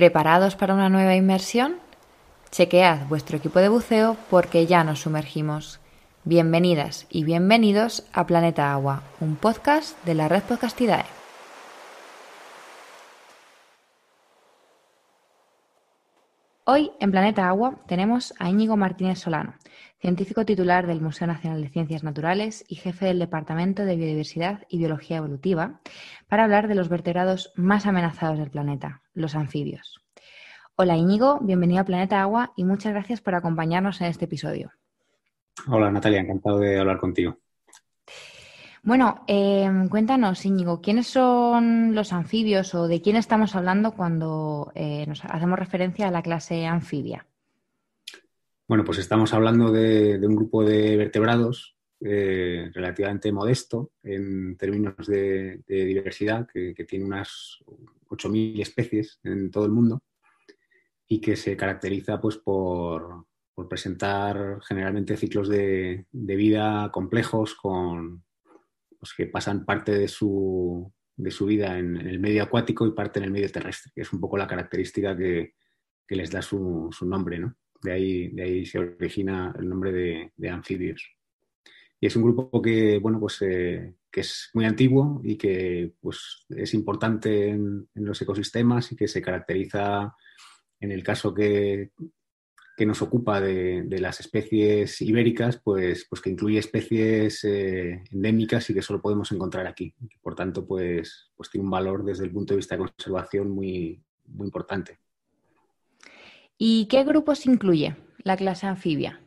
¿Preparados 0.00 0.56
para 0.56 0.72
una 0.72 0.88
nueva 0.88 1.14
inmersión? 1.14 1.76
Chequead 2.50 3.06
vuestro 3.08 3.36
equipo 3.36 3.58
de 3.58 3.68
buceo 3.68 4.16
porque 4.30 4.64
ya 4.64 4.82
nos 4.82 5.00
sumergimos. 5.00 5.78
Bienvenidas 6.24 7.06
y 7.10 7.24
bienvenidos 7.24 8.08
a 8.14 8.26
Planeta 8.26 8.72
Agua, 8.72 9.02
un 9.20 9.36
podcast 9.36 10.02
de 10.06 10.14
la 10.14 10.26
red 10.26 10.42
Podcastidae. 10.44 11.04
Hoy 16.64 16.92
en 16.98 17.10
Planeta 17.10 17.46
Agua 17.46 17.74
tenemos 17.86 18.32
a 18.38 18.48
Íñigo 18.48 18.78
Martínez 18.78 19.18
Solano, 19.18 19.54
científico 20.00 20.46
titular 20.46 20.86
del 20.86 21.02
Museo 21.02 21.26
Nacional 21.26 21.60
de 21.60 21.68
Ciencias 21.68 22.04
Naturales 22.04 22.64
y 22.68 22.76
jefe 22.76 23.06
del 23.06 23.18
Departamento 23.18 23.84
de 23.84 23.96
Biodiversidad 23.96 24.66
y 24.70 24.78
Biología 24.78 25.18
Evolutiva, 25.18 25.80
para 26.28 26.44
hablar 26.44 26.68
de 26.68 26.74
los 26.74 26.88
vertebrados 26.88 27.52
más 27.54 27.86
amenazados 27.86 28.38
del 28.38 28.50
planeta, 28.50 29.02
los 29.20 29.34
anfibios. 29.34 30.00
Hola 30.76 30.96
Íñigo, 30.96 31.38
bienvenido 31.40 31.82
a 31.82 31.84
Planeta 31.84 32.20
Agua 32.22 32.52
y 32.56 32.64
muchas 32.64 32.92
gracias 32.92 33.20
por 33.20 33.34
acompañarnos 33.34 34.00
en 34.00 34.06
este 34.06 34.24
episodio. 34.24 34.72
Hola 35.68 35.90
Natalia, 35.90 36.20
encantado 36.20 36.58
de 36.58 36.78
hablar 36.78 36.98
contigo. 36.98 37.36
Bueno, 38.82 39.24
em, 39.26 39.88
cuéntanos, 39.90 40.46
Íñigo, 40.46 40.80
¿quiénes 40.80 41.06
son 41.06 41.94
los 41.94 42.14
anfibios 42.14 42.74
o 42.74 42.88
de 42.88 43.02
quién 43.02 43.16
estamos 43.16 43.54
hablando 43.54 43.92
cuando 43.92 44.72
eh, 44.74 45.04
nos 45.06 45.22
hacemos 45.24 45.58
referencia 45.58 46.08
a 46.08 46.10
la 46.10 46.22
clase 46.22 46.66
anfibia? 46.66 47.26
Bueno, 48.66 48.84
pues 48.84 48.98
estamos 48.98 49.34
hablando 49.34 49.70
de, 49.70 50.18
un 50.24 50.36
grupo 50.36 50.64
de 50.64 50.96
vertebrados 50.96 51.76
eh, 52.00 52.70
relativamente 52.72 53.30
modesto 53.30 53.92
en 54.02 54.56
términos 54.56 55.06
de, 55.06 55.62
diversidad, 55.66 56.46
que, 56.52 56.74
tiene 56.88 57.04
unas 57.04 57.58
8.000 58.08 58.60
especies 58.62 59.20
en 59.22 59.50
todo 59.50 59.66
el 59.66 59.72
mundo 59.72 60.02
y 61.06 61.20
que 61.20 61.36
se 61.36 61.56
caracteriza 61.56 62.20
pues, 62.20 62.36
por, 62.36 63.26
presentar 63.68 64.60
generalmente 64.66 65.18
ciclos 65.18 65.48
de, 65.48 66.06
vida 66.10 66.90
complejos 66.90 67.54
con, 67.54 68.24
pues, 68.98 69.12
que 69.14 69.26
pasan 69.26 69.66
parte 69.66 69.92
de 69.92 70.08
su, 70.08 70.92
vida 71.16 71.78
en, 71.78 71.96
el 71.96 72.18
medio 72.18 72.44
acuático 72.44 72.86
y 72.86 72.92
parte 72.92 73.18
en 73.18 73.26
el 73.26 73.30
medio 73.30 73.50
terrestre, 73.50 73.92
que 73.94 74.02
es 74.02 74.12
un 74.12 74.20
poco 74.20 74.38
la 74.38 74.46
característica 74.46 75.16
que, 75.16 75.54
les 76.08 76.30
da 76.30 76.42
su, 76.42 76.88
su 76.90 77.06
nombre, 77.06 77.38
¿no? 77.38 77.54
De 77.82 77.92
ahí, 77.92 78.28
de 78.28 78.42
ahí 78.42 78.66
se 78.66 78.78
origina 78.78 79.54
el 79.58 79.68
nombre 79.68 79.92
de, 80.36 80.48
anfibios. 80.48 81.19
Y 82.00 82.06
es 82.06 82.16
un 82.16 82.22
grupo 82.22 82.62
que, 82.62 82.98
bueno, 82.98 83.20
pues, 83.20 83.42
eh, 83.42 83.94
que 84.10 84.20
es 84.20 84.50
muy 84.54 84.64
antiguo 84.64 85.20
y 85.22 85.36
que 85.36 85.92
pues, 86.00 86.46
es 86.48 86.72
importante 86.72 87.50
en, 87.50 87.88
los 87.94 88.20
ecosistemas 88.22 88.90
y 88.90 88.96
que 88.96 89.06
se 89.06 89.20
caracteriza, 89.20 90.14
en 90.80 90.92
el 90.92 91.02
caso 91.02 91.34
que, 91.34 91.90
que 92.74 92.86
nos 92.86 93.02
ocupa 93.02 93.42
de, 93.42 93.84
las 94.00 94.20
especies 94.20 95.02
ibéricas, 95.02 95.60
pues, 95.62 96.06
pues 96.08 96.22
que 96.22 96.30
incluye 96.30 96.58
especies 96.58 97.44
eh, 97.44 98.02
endémicas 98.10 98.70
y 98.70 98.74
que 98.74 98.80
solo 98.80 99.02
podemos 99.02 99.30
encontrar 99.32 99.66
aquí. 99.66 99.94
Por 100.22 100.34
tanto, 100.34 100.66
pues, 100.66 101.30
pues 101.36 101.50
tiene 101.50 101.66
un 101.66 101.70
valor 101.70 102.02
desde 102.02 102.24
el 102.24 102.32
punto 102.32 102.54
de 102.54 102.58
vista 102.58 102.76
de 102.76 102.84
conservación 102.86 103.50
muy, 103.50 104.02
muy 104.24 104.46
importante. 104.46 104.98
¿Y 106.56 106.86
qué 106.86 107.04
grupos 107.04 107.44
incluye 107.44 107.94
la 108.22 108.38
clase 108.38 108.66
anfibia? 108.66 109.20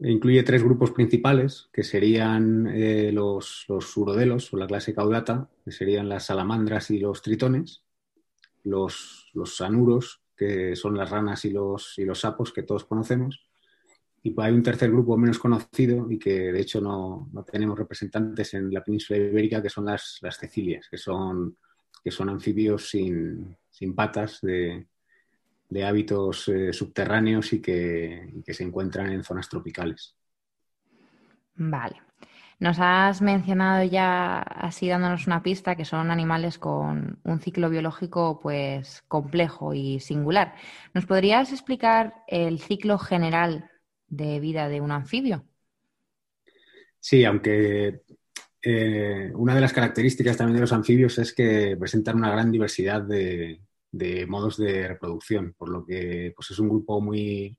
Incluye 0.00 0.42
tres 0.42 0.62
grupos 0.62 0.90
principales, 0.90 1.68
que 1.72 1.84
serían 1.84 2.66
eh, 2.66 3.12
los, 3.12 3.64
los 3.68 3.96
urodelos 3.96 4.52
o 4.52 4.56
la 4.56 4.66
clase 4.66 4.94
caudata, 4.94 5.48
que 5.64 5.70
serían 5.70 6.08
las 6.08 6.26
salamandras 6.26 6.90
y 6.90 6.98
los 6.98 7.22
tritones, 7.22 7.84
los, 8.64 9.30
los 9.34 9.56
sanuros, 9.56 10.22
que 10.36 10.74
son 10.74 10.96
las 10.96 11.10
ranas 11.10 11.44
y 11.44 11.50
los, 11.50 11.98
y 11.98 12.04
los 12.04 12.20
sapos 12.20 12.52
que 12.52 12.64
todos 12.64 12.84
conocemos, 12.84 13.46
y 14.22 14.34
hay 14.38 14.52
un 14.52 14.62
tercer 14.62 14.90
grupo 14.90 15.18
menos 15.18 15.38
conocido 15.38 16.10
y 16.10 16.18
que 16.18 16.50
de 16.50 16.60
hecho 16.60 16.80
no, 16.80 17.30
tenemos 17.52 17.78
representantes 17.78 18.54
en 18.54 18.72
la 18.72 18.82
península 18.82 19.18
ibérica, 19.18 19.62
que 19.62 19.68
son 19.68 19.84
las, 19.84 20.18
las 20.22 20.38
cecilias, 20.38 20.88
que 20.88 20.96
son, 20.96 21.58
que 22.02 22.10
son 22.10 22.30
anfibios 22.30 22.88
sin, 22.88 23.54
sin 23.70 23.94
patas 23.94 24.40
de, 24.40 24.86
de 25.74 25.84
hábitos 25.84 26.46
eh, 26.46 26.72
subterráneos 26.72 27.52
y 27.52 27.60
que, 27.60 28.32
se 28.46 28.62
encuentran 28.62 29.10
en 29.10 29.24
zonas 29.24 29.48
tropicales. 29.48 30.14
Vale. 31.56 31.96
Nos 32.60 32.76
has 32.78 33.20
mencionado 33.20 33.82
ya, 33.82 34.38
así 34.38 34.88
dándonos 34.88 35.26
una 35.26 35.42
pista, 35.42 35.74
que 35.74 35.84
son 35.84 36.12
animales 36.12 36.60
con 36.60 37.18
un 37.24 37.40
ciclo 37.40 37.68
biológico 37.70 38.38
pues 38.40 39.02
complejo 39.08 39.74
y 39.74 39.98
singular. 39.98 40.54
¿Nos 40.94 41.06
podrías 41.06 41.50
explicar 41.50 42.22
el 42.28 42.60
ciclo 42.60 42.96
general 42.96 43.68
de 44.06 44.38
vida 44.38 44.68
de 44.68 44.80
un 44.80 44.92
anfibio? 44.92 45.44
Sí, 47.00 47.24
aunque 47.24 48.02
eh, 48.62 49.32
una 49.34 49.56
de 49.56 49.60
las 49.60 49.72
características 49.72 50.36
también 50.36 50.54
de 50.54 50.60
los 50.60 50.72
anfibios 50.72 51.18
es 51.18 51.34
que 51.34 51.76
presentan 51.76 52.16
una 52.16 52.30
gran 52.30 52.52
diversidad 52.52 53.02
de, 53.02 53.60
de 53.94 54.26
modos 54.26 54.56
de 54.56 54.88
reproducción, 54.88 55.54
por 55.56 55.68
lo 55.68 55.86
que 55.86 56.32
pues 56.34 56.50
es 56.50 56.58
un 56.58 56.68
grupo 56.68 57.00
muy, 57.00 57.56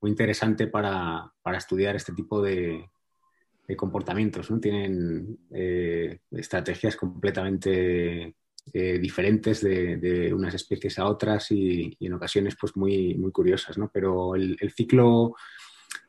muy 0.00 0.10
interesante 0.10 0.66
para, 0.66 1.32
estudiar 1.56 1.96
este 1.96 2.12
tipo 2.12 2.42
de, 2.42 2.88
comportamientos. 3.74 4.50
¿no? 4.50 4.60
Tienen 4.60 5.38
eh, 5.50 6.18
estrategias 6.32 6.94
completamente 6.94 8.34
eh, 8.74 8.98
diferentes 8.98 9.62
de, 9.62 10.30
unas 10.34 10.52
especies 10.52 10.98
a 10.98 11.06
otras 11.06 11.50
y, 11.50 11.96
en 11.98 12.12
ocasiones 12.12 12.54
pues 12.60 12.76
muy, 12.76 13.14
muy 13.14 13.32
curiosas. 13.32 13.78
¿no? 13.78 13.90
Pero 13.90 14.34
el, 14.34 14.58
ciclo 14.76 15.34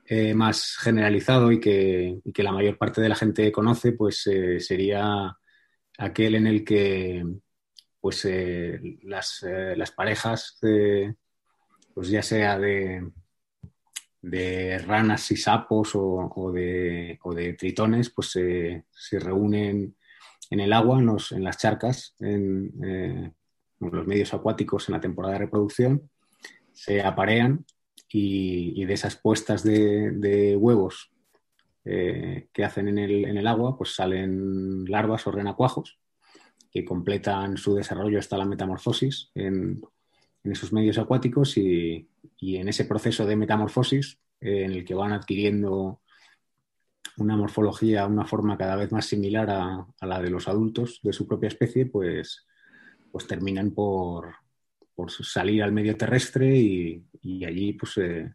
eh, 0.05 0.33
más 0.33 0.75
generalizado 0.75 1.53
y 1.53 1.61
que, 1.61 2.19
que, 2.33 2.43
la 2.43 2.51
mayor 2.51 2.77
parte 2.77 2.99
de 2.99 3.07
la 3.07 3.15
gente 3.15 3.49
conoce 3.49 3.93
pues 3.93 4.29
sería 4.59 5.37
aquel 5.97 6.35
en 6.35 6.47
el 6.47 6.65
que 6.65 7.23
pues 8.03 8.25
eh, 8.25 8.97
las, 9.03 9.43
eh, 9.43 9.75
las, 9.77 9.91
parejas, 9.91 10.59
pues 10.59 12.09
ya 12.09 12.21
sea 12.21 12.59
de, 12.59 13.09
de, 14.21 14.77
ranas 14.79 15.31
y 15.31 15.37
sapos 15.37 15.91
o, 15.93 16.51
de, 16.53 17.17
de, 17.33 17.53
tritones, 17.53 18.09
pues 18.09 18.31
se 18.31 19.19
reúnen 19.19 19.95
en 20.49 20.59
el 20.59 20.73
agua, 20.73 20.99
en, 20.99 21.43
las 21.45 21.57
charcas, 21.57 22.13
en, 22.19 22.73
eh, 22.83 23.31
los 23.79 24.05
medios 24.05 24.33
acuáticos 24.33 24.89
en 24.89 24.95
la 24.95 24.99
temporada 24.99 25.35
de 25.35 25.45
reproducción, 25.45 26.09
se 26.73 27.01
aparean 27.01 27.65
y, 28.09 28.83
de 28.83 28.93
esas 28.93 29.15
puestas 29.15 29.63
de, 29.63 30.57
huevos 30.59 31.09
que 31.85 32.65
hacen 32.65 32.89
en 32.89 32.97
el, 32.97 33.23
en 33.23 33.37
el, 33.37 33.47
agua, 33.47 33.77
pues 33.77 33.95
salen 33.95 34.83
larvas 34.91 35.25
o 35.25 35.31
renacuajos 35.31 36.02
que 36.73 36.83
completan 36.83 37.55
su 37.55 37.75
desarrollo 37.75 38.17
hasta 38.17 38.37
la 38.37 38.45
metamorfosis 38.45 39.29
en, 39.35 39.81
esos 40.43 40.73
medios 40.73 40.97
acuáticos 40.97 41.55
y, 41.57 42.09
en 42.41 42.67
ese 42.67 42.83
proceso 42.83 43.25
de 43.25 43.37
metamorfosis 43.37 44.19
eh, 44.41 44.63
en 44.65 44.71
el 44.71 44.83
que 44.83 44.95
van 44.95 45.13
adquiriendo 45.13 46.01
una 47.17 47.37
morfología, 47.37 48.07
una 48.07 48.25
forma 48.25 48.57
cada 48.57 48.75
vez 48.75 48.91
más 48.91 49.05
similar 49.05 49.49
a, 49.49 49.87
la 50.01 50.21
de 50.21 50.29
los 50.29 50.47
adultos 50.47 50.99
de 51.03 51.13
su 51.13 51.27
propia 51.27 51.47
especie, 51.47 51.85
pues, 51.85 52.45
pues 53.11 53.27
terminan 53.27 53.71
por, 53.71 54.33
salir 55.07 55.63
al 55.63 55.71
medio 55.71 55.95
terrestre 55.95 56.57
y, 56.57 57.05
allí 57.45 57.73
pues, 57.73 57.97
eh, 57.97 58.33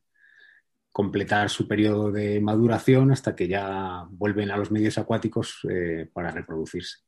completar 0.92 1.50
su 1.50 1.66
periodo 1.66 2.12
de 2.12 2.40
maduración 2.40 3.10
hasta 3.10 3.34
que 3.34 3.48
ya 3.48 4.06
vuelven 4.10 4.50
a 4.50 4.56
los 4.56 4.70
medios 4.70 4.96
acuáticos 4.96 5.60
eh, 5.68 6.08
para 6.12 6.30
reproducirse. 6.30 7.07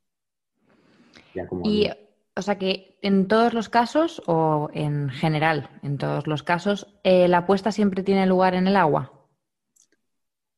Y, 1.65 1.89
o 2.37 2.43
sea 2.43 2.59
que 2.59 2.99
en 3.03 3.29
todos 3.29 3.55
los 3.55 3.69
casos, 3.69 4.23
o 4.27 4.71
en 4.73 5.11
general, 5.11 5.69
en 5.83 5.99
todos 5.99 6.27
los 6.27 6.43
casos, 6.43 6.87
eh, 7.03 7.29
la 7.29 7.39
apuesta 7.39 7.73
siempre 7.73 8.03
tiene 8.03 8.27
lugar 8.27 8.55
en 8.55 8.67
el 8.67 8.77
agua. 8.77 9.29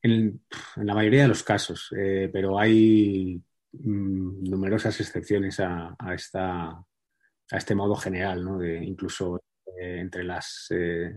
En, 0.03 0.41
la 0.77 0.95
mayoría 0.95 1.23
de 1.23 1.29
los 1.29 1.43
casos, 1.43 1.93
eh, 1.97 2.29
pero 2.33 2.59
hay 2.59 3.43
mm, 3.73 4.49
numerosas 4.49 5.01
excepciones 5.01 5.61
a, 5.61 5.97
esta, 6.15 6.69
a 6.71 7.57
este 7.57 7.75
modo 7.75 7.95
general, 7.97 8.45
¿no? 8.45 8.59
De, 8.59 8.77
incluso 8.85 9.43
eh, 9.79 10.01
entre 10.01 10.25
las 10.25 10.69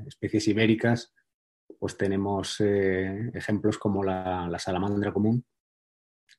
especies 0.08 0.48
ibéricas, 0.48 1.14
pues 1.80 1.98
tenemos 1.98 2.62
ejemplos 2.62 3.78
como 3.78 4.04
la, 4.04 4.48
la, 4.50 4.60
salamandra 4.60 5.12
común, 5.12 5.44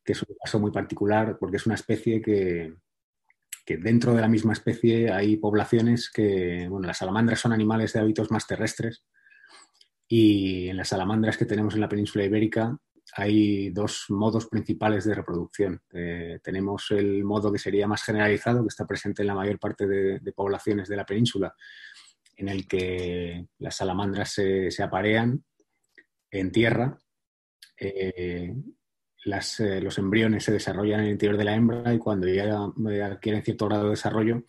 que 0.04 0.12
es 0.12 0.22
un 0.22 0.36
caso 0.42 0.58
muy 0.58 0.70
particular 0.70 1.36
porque 1.38 1.56
es 1.56 1.66
una 1.66 1.74
especie 1.74 2.22
que, 2.22 2.74
que 3.66 3.76
dentro 3.76 4.14
de 4.14 4.20
la 4.20 4.28
misma 4.28 4.52
especie 4.52 5.10
hay 5.10 5.36
poblaciones 5.36 6.08
que, 6.08 6.68
bueno, 6.70 6.86
las 6.86 6.98
salamandras 6.98 7.40
son 7.40 7.52
animales 7.52 7.92
de 7.92 8.00
hábitos 8.00 8.30
más 8.30 8.46
terrestres 8.46 9.04
y 10.08 10.68
en 10.68 10.76
las 10.76 10.88
salamandras 10.88 11.36
que 11.36 11.46
tenemos 11.46 11.74
en 11.74 11.80
la 11.80 11.88
península 11.88 12.24
ibérica 12.24 12.78
hay 13.14 13.70
dos 13.70 14.06
modos 14.08 14.46
principales 14.46 15.04
de 15.04 15.14
reproducción. 15.14 15.80
Eh, 15.92 16.38
tenemos 16.42 16.90
el 16.90 17.24
modo 17.24 17.52
que 17.52 17.58
sería 17.58 17.86
más 17.86 18.02
generalizado, 18.02 18.62
que 18.62 18.68
está 18.68 18.86
presente 18.86 19.22
en 19.22 19.28
la 19.28 19.34
mayor 19.34 19.58
parte 19.58 19.86
de, 19.86 20.32
poblaciones 20.32 20.88
de 20.88 20.96
la 20.96 21.06
península, 21.06 21.54
en 22.36 22.48
el 22.48 22.68
que 22.68 23.46
las 23.58 23.76
salamandras 23.76 24.32
se, 24.32 24.82
aparean 24.82 25.44
en 26.30 26.52
tierra, 26.52 26.98
eh, 27.78 28.54
eh, 29.60 29.80
los 29.80 29.98
embriones 29.98 30.44
se 30.44 30.52
desarrollan 30.52 31.00
en 31.00 31.06
el 31.06 31.12
interior 31.12 31.36
de 31.36 31.44
la 31.44 31.54
hembra 31.54 31.92
y 31.92 31.98
cuando 31.98 32.28
ya 32.28 32.64
adquieren 33.06 33.42
cierto 33.42 33.66
grado 33.66 33.84
de 33.84 33.90
desarrollo, 33.90 34.44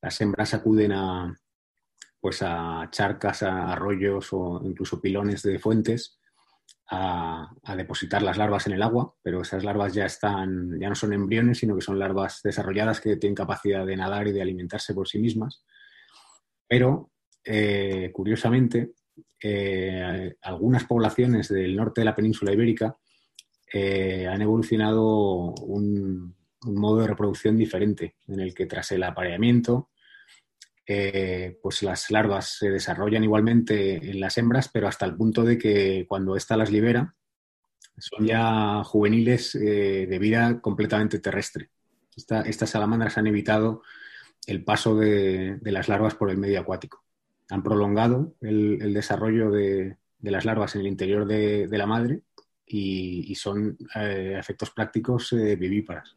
las 0.00 0.20
hembras 0.20 0.54
acuden 0.54 0.92
a, 0.92 1.36
pues 2.20 2.42
a 2.42 2.88
charcas, 2.90 3.42
a 3.42 3.72
arroyos 3.72 4.28
o 4.32 4.60
incluso 4.64 5.00
pilones 5.00 5.42
de 5.42 5.58
fuentes 5.58 6.18
a, 6.90 7.52
depositar 7.76 8.22
las 8.22 8.36
larvas 8.36 8.66
en 8.66 8.74
el 8.74 8.82
agua, 8.82 9.14
pero 9.22 9.42
esas 9.42 9.64
larvas 9.64 9.94
ya 9.94 10.06
están, 10.06 10.78
ya 10.78 10.88
no 10.88 10.94
son 10.94 11.12
embriones, 11.12 11.58
sino 11.58 11.74
que 11.74 11.80
son 11.80 11.98
larvas 11.98 12.40
desarrolladas 12.42 13.00
que 13.00 13.16
tienen 13.16 13.34
capacidad 13.34 13.86
de 13.86 13.96
nadar 13.96 14.26
y 14.28 14.32
de 14.32 14.42
alimentarse 14.42 14.92
por 14.92 15.08
sí 15.08 15.18
mismas. 15.18 15.64
Pero, 16.66 17.12
eh, 17.44 18.10
curiosamente, 18.12 18.92
eh, 19.42 20.34
algunas 20.42 20.84
poblaciones 20.84 21.48
del 21.48 21.76
norte 21.76 22.00
de 22.00 22.04
la 22.04 22.14
península 22.14 22.52
ibérica 22.52 22.96
eh, 23.72 24.26
han 24.26 24.42
evolucionado 24.42 25.54
un, 25.54 26.34
modo 26.62 27.00
de 27.00 27.06
reproducción 27.06 27.56
diferente, 27.56 28.16
en 28.28 28.40
el 28.40 28.54
que 28.54 28.66
tras 28.66 28.92
el 28.92 29.02
apareamiento 29.02 29.88
eh, 30.86 31.56
pues 31.62 31.82
las 31.84 32.10
larvas 32.10 32.58
se 32.58 32.68
desarrollan 32.68 33.22
igualmente 33.22 34.10
en 34.10 34.18
las 34.18 34.36
hembras, 34.38 34.68
pero 34.68 34.88
hasta 34.88 35.06
el 35.06 35.14
punto 35.14 35.44
de 35.44 35.56
que 35.56 36.04
cuando 36.08 36.36
ésta 36.36 36.56
las 36.56 36.72
libera, 36.72 37.14
son 37.96 38.26
ya 38.26 38.82
juveniles 38.82 39.54
eh, 39.54 40.06
de 40.08 40.18
vida 40.18 40.60
completamente 40.60 41.20
terrestre. 41.20 41.70
estas 42.16 42.70
salamandras 42.70 43.18
han 43.18 43.26
evitado 43.26 43.82
el 44.46 44.64
paso 44.64 44.96
de, 44.96 45.58
las 45.62 45.88
larvas 45.88 46.14
por 46.14 46.30
el 46.30 46.38
medio 46.38 46.60
acuático. 46.60 47.04
Han 47.50 47.62
prolongado 47.62 48.34
el, 48.40 48.92
desarrollo 48.92 49.50
de, 49.50 49.96
las 50.22 50.44
larvas 50.44 50.74
en 50.74 50.82
el 50.82 50.86
interior 50.88 51.26
de, 51.26 51.68
la 51.70 51.86
madre 51.86 52.22
y, 52.72 53.34
son 53.34 53.76
eh, 53.96 54.36
efectos 54.38 54.70
prácticos 54.70 55.30
vivíparas. 55.32 56.16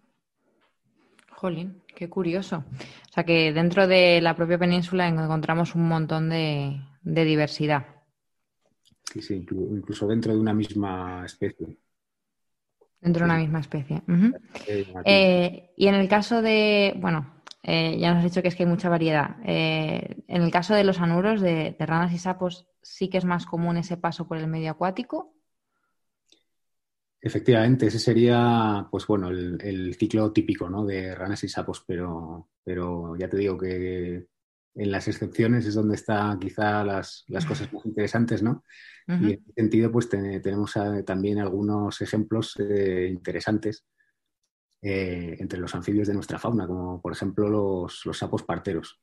Jolín, 1.32 1.82
qué 1.96 2.10
curioso. 2.10 2.64
O 3.10 3.14
sea 3.14 3.24
que 3.24 3.52
dentro 3.52 3.88
de 3.88 4.22
la 4.22 4.36
propia 4.36 4.58
península 4.58 5.08
encontramos 5.08 5.76
un 5.76 5.88
montón 5.88 6.30
de, 6.30 6.80
diversidad. 7.04 7.86
Sí, 9.12 9.22
sí, 9.22 9.46
incluso 9.50 10.08
dentro 10.08 10.34
de 10.34 10.40
una 10.40 10.54
misma 10.54 11.26
especie. 11.26 11.78
Dentro 13.02 13.26
de 13.26 13.26
una 13.26 13.40
misma 13.40 13.60
especie. 13.60 14.02
Eh, 15.04 15.72
y 15.76 15.88
en 15.88 15.96
el 15.96 16.08
caso 16.08 16.42
de, 16.42 16.94
bueno, 16.98 17.34
eh, 17.62 17.98
ya 17.98 18.14
nos 18.14 18.20
has 18.20 18.32
dicho 18.32 18.42
que 18.42 18.50
es 18.50 18.56
que 18.56 18.64
hay 18.64 18.70
mucha 18.70 18.90
variedad. 18.90 19.38
Eh, 19.46 20.24
en 20.28 20.42
el 20.42 20.52
caso 20.52 20.74
de 20.74 20.84
los 20.84 21.00
anuros, 21.00 21.42
de, 21.42 21.76
ranas 21.80 22.14
y 22.14 22.18
sapos, 22.18 22.68
sí 22.82 23.10
que 23.10 23.18
es 23.18 23.26
más 23.26 23.46
común 23.46 23.78
ese 23.78 23.98
paso 23.98 24.28
por 24.28 24.38
el 24.38 24.48
medio 24.48 24.72
acuático. 24.72 25.34
Efectivamente, 27.25 27.88
ese 27.88 28.00
sería, 28.00 28.86
pues 28.92 29.08
bueno, 29.08 29.30
el, 29.30 29.96
ciclo 29.98 30.34
típico, 30.34 30.70
¿no? 30.70 30.86
De 30.86 31.16
ranas 31.16 31.42
y 31.46 31.48
sapos, 31.48 31.81
pero, 31.88 32.50
pero 32.66 33.16
ya 33.16 33.30
te 33.30 33.38
digo 33.38 33.58
que 33.58 34.28
en 34.75 34.92
las 34.92 35.08
excepciones 35.08 35.66
es 35.66 35.74
donde 35.74 35.96
están 35.96 36.38
quizá 36.38 36.84
las, 36.84 37.24
cosas 37.48 37.72
más 37.72 37.86
interesantes, 37.86 38.44
¿no? 38.44 38.66
Y 39.08 39.14
en 39.14 39.25
ese 39.25 39.54
sentido, 39.56 39.90
pues 39.90 40.10
tenemos 40.10 40.75
eh, 40.75 41.04
también 41.04 41.40
algunos 41.40 42.02
ejemplos 42.02 42.58
eh, 42.60 43.08
interesantes 43.10 43.86
eh, 44.81 45.38
entre 45.40 45.60
los 45.60 45.74
anfibios 45.75 46.10
de 46.10 46.16
nuestra 46.16 46.40
fauna, 46.40 46.68
como 46.68 47.02
por 47.02 47.14
ejemplo 47.14 47.48
los, 47.48 48.06
los 48.06 48.18
sapos 48.18 48.44
parteros. 48.44 49.00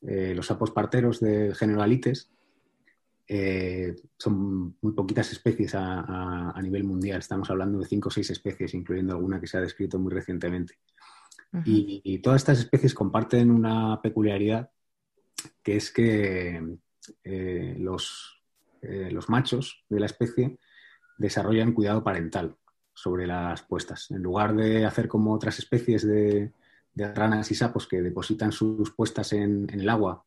los 0.00 0.46
sapos 0.46 0.70
parteros 0.70 1.20
del 1.20 1.54
género 1.54 1.82
Alites 1.82 2.30
eh, 3.30 3.94
son 4.16 4.78
muy 4.80 4.92
poquitas 4.94 5.30
especies 5.32 5.74
a, 5.74 6.58
nivel 6.62 6.84
mundial. 6.84 7.18
Estamos 7.18 7.50
hablando 7.50 7.78
de 7.78 7.86
cinco 7.86 8.08
o 8.08 8.10
seis 8.10 8.30
especies, 8.30 8.72
incluyendo 8.72 9.12
alguna 9.12 9.38
que 9.38 9.46
se 9.46 9.58
ha 9.58 9.60
descrito 9.60 9.98
muy 9.98 10.12
recientemente. 10.12 10.78
y, 11.64 12.18
todas 12.20 12.40
estas 12.40 12.58
especies 12.60 12.94
comparten 12.94 13.50
una 13.50 14.00
peculiaridad, 14.00 14.70
que 15.62 15.76
es 15.76 15.90
que 15.90 16.78
eh, 17.24 17.76
los, 17.78 18.40
eh, 18.80 19.10
los, 19.10 19.28
machos 19.28 19.84
de 19.88 20.00
la 20.00 20.06
especie 20.06 20.58
desarrollan 21.18 21.72
cuidado 21.72 22.02
parental 22.02 22.56
sobre 22.94 23.26
las 23.26 23.62
puestas. 23.62 24.10
En 24.10 24.22
lugar 24.22 24.56
de 24.56 24.86
hacer 24.86 25.06
como 25.06 25.34
otras 25.34 25.58
especies 25.58 26.06
de, 26.06 26.52
ranas 26.94 27.50
y 27.52 27.54
sapos 27.54 27.86
que 27.86 28.02
depositan 28.02 28.50
sus 28.50 28.90
puestas 28.90 29.32
en 29.32 29.68
el 29.70 29.88
agua 29.88 30.24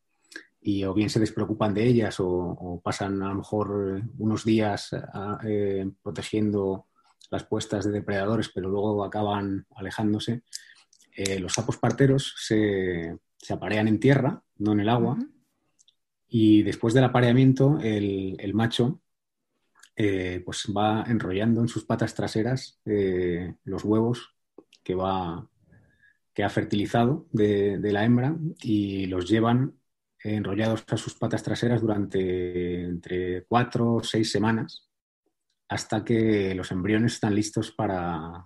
y 0.61 0.83
o 0.83 0.93
bien 0.93 1.09
se 1.09 1.19
despreocupan 1.19 1.73
de 1.73 1.87
ellas 1.87 2.17
o, 2.19 2.79
pasan 2.83 3.21
a 3.23 3.29
lo 3.29 3.35
mejor 3.35 4.03
unos 4.19 4.45
días 4.45 4.95
eh, 5.43 5.89
protegiendo 6.03 6.87
las 7.31 7.43
puestas 7.45 7.85
de 7.85 7.91
depredadores, 7.91 8.49
pero 8.53 8.69
luego 8.69 9.03
acaban 9.03 9.65
alejándose. 9.75 10.43
Eh, 11.15 11.39
los 11.39 11.53
sapos 11.53 11.77
parteros 11.77 12.35
se, 12.37 13.17
aparean 13.49 13.87
en 13.87 13.99
tierra, 13.99 14.43
no 14.57 14.73
en 14.73 14.81
el 14.81 14.89
agua, 14.89 15.17
y 16.27 16.61
después 16.61 16.93
del 16.93 17.05
apareamiento 17.05 17.79
el, 17.81 18.53
macho 18.53 19.01
eh, 19.95 20.41
pues 20.45 20.71
va 20.75 21.03
enrollando 21.07 21.61
en 21.61 21.67
sus 21.67 21.85
patas 21.85 22.13
traseras 22.13 22.79
los 22.85 23.83
huevos 23.83 24.35
que, 24.83 24.95
va, 24.95 25.49
que 26.33 26.43
ha 26.43 26.49
fertilizado 26.49 27.27
de, 27.31 27.79
de 27.79 27.91
la 27.91 28.05
hembra 28.05 28.37
y 28.61 29.07
los 29.07 29.27
llevan 29.27 29.80
enrollados 30.23 30.83
a 30.87 30.97
sus 30.97 31.15
patas 31.15 31.43
traseras 31.43 31.81
durante 31.81 32.83
entre 32.83 33.43
cuatro 33.45 33.95
o 33.95 34.03
seis 34.03 34.31
semanas 34.31 34.87
hasta 35.67 36.03
que 36.03 36.53
los 36.53 36.71
embriones 36.71 37.13
están 37.13 37.33
listos 37.33 37.71
para, 37.71 38.45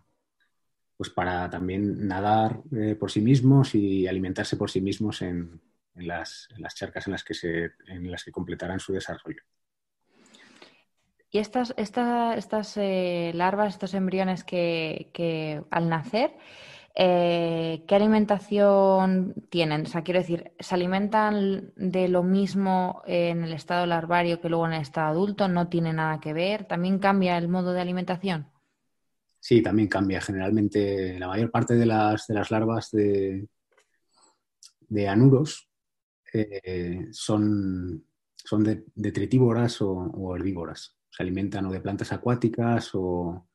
pues 0.95 1.09
para 1.09 1.49
también 1.49 2.07
nadar 2.07 2.61
eh, 2.71 2.95
por 2.95 3.11
sí 3.11 3.19
mismos 3.19 3.73
y 3.73 4.07
alimentarse 4.07 4.57
por 4.57 4.69
sí 4.69 4.79
mismos 4.79 5.23
en, 5.23 5.59
las, 5.95 6.47
charcas 6.75 7.07
en 7.07 7.13
las 7.13 7.23
que, 7.23 7.33
se, 7.33 7.71
en 7.87 8.11
las 8.11 8.23
que 8.23 8.31
completarán 8.31 8.79
su 8.79 8.93
desarrollo. 8.93 9.41
Y 11.31 11.39
estas, 11.39 11.73
estas 11.77 12.77
eh, 12.77 13.31
larvas, 13.33 13.73
estos 13.73 13.93
embriones 13.93 14.43
que, 14.43 15.09
que 15.11 15.63
al 15.71 15.89
nacer, 15.89 16.37
eh, 16.97 17.83
¿qué 17.87 17.95
alimentación 17.95 19.35
tienen? 19.49 19.81
O 19.81 19.85
sea, 19.85 20.03
quiero 20.03 20.21
decir, 20.21 20.53
¿se 20.57 20.75
alimentan 20.75 21.73
de 21.75 22.07
lo 22.07 22.23
mismo 22.23 23.03
en 23.05 23.43
el 23.43 23.51
estado 23.51 23.85
larvario 23.85 24.39
que 24.39 24.47
luego 24.47 24.65
en 24.65 24.73
el 24.73 24.81
estado 24.81 25.09
adulto? 25.09 25.49
¿No 25.49 25.67
tiene 25.67 25.91
nada 25.91 26.21
que 26.21 26.31
ver? 26.31 26.63
¿También 26.63 26.99
cambia 26.99 27.37
el 27.37 27.49
modo 27.49 27.73
de 27.73 27.81
alimentación? 27.81 28.47
Sí, 29.41 29.61
también 29.61 29.89
cambia. 29.89 30.21
Generalmente 30.21 31.19
la 31.19 31.27
mayor 31.27 31.51
parte 31.51 31.75
de 31.75 31.85
las, 31.85 32.29
larvas 32.49 32.89
de, 32.91 33.47
anuros 35.09 35.69
eh, 36.31 37.07
son, 37.11 38.05
son 38.37 38.83
detritívoras 38.95 39.81
o, 39.81 40.33
herbívoras. 40.33 40.97
Se 41.09 41.23
alimentan 41.23 41.65
o 41.65 41.71
de 41.73 41.81
plantas 41.81 42.13
acuáticas, 42.13 42.91
o, 42.93 43.49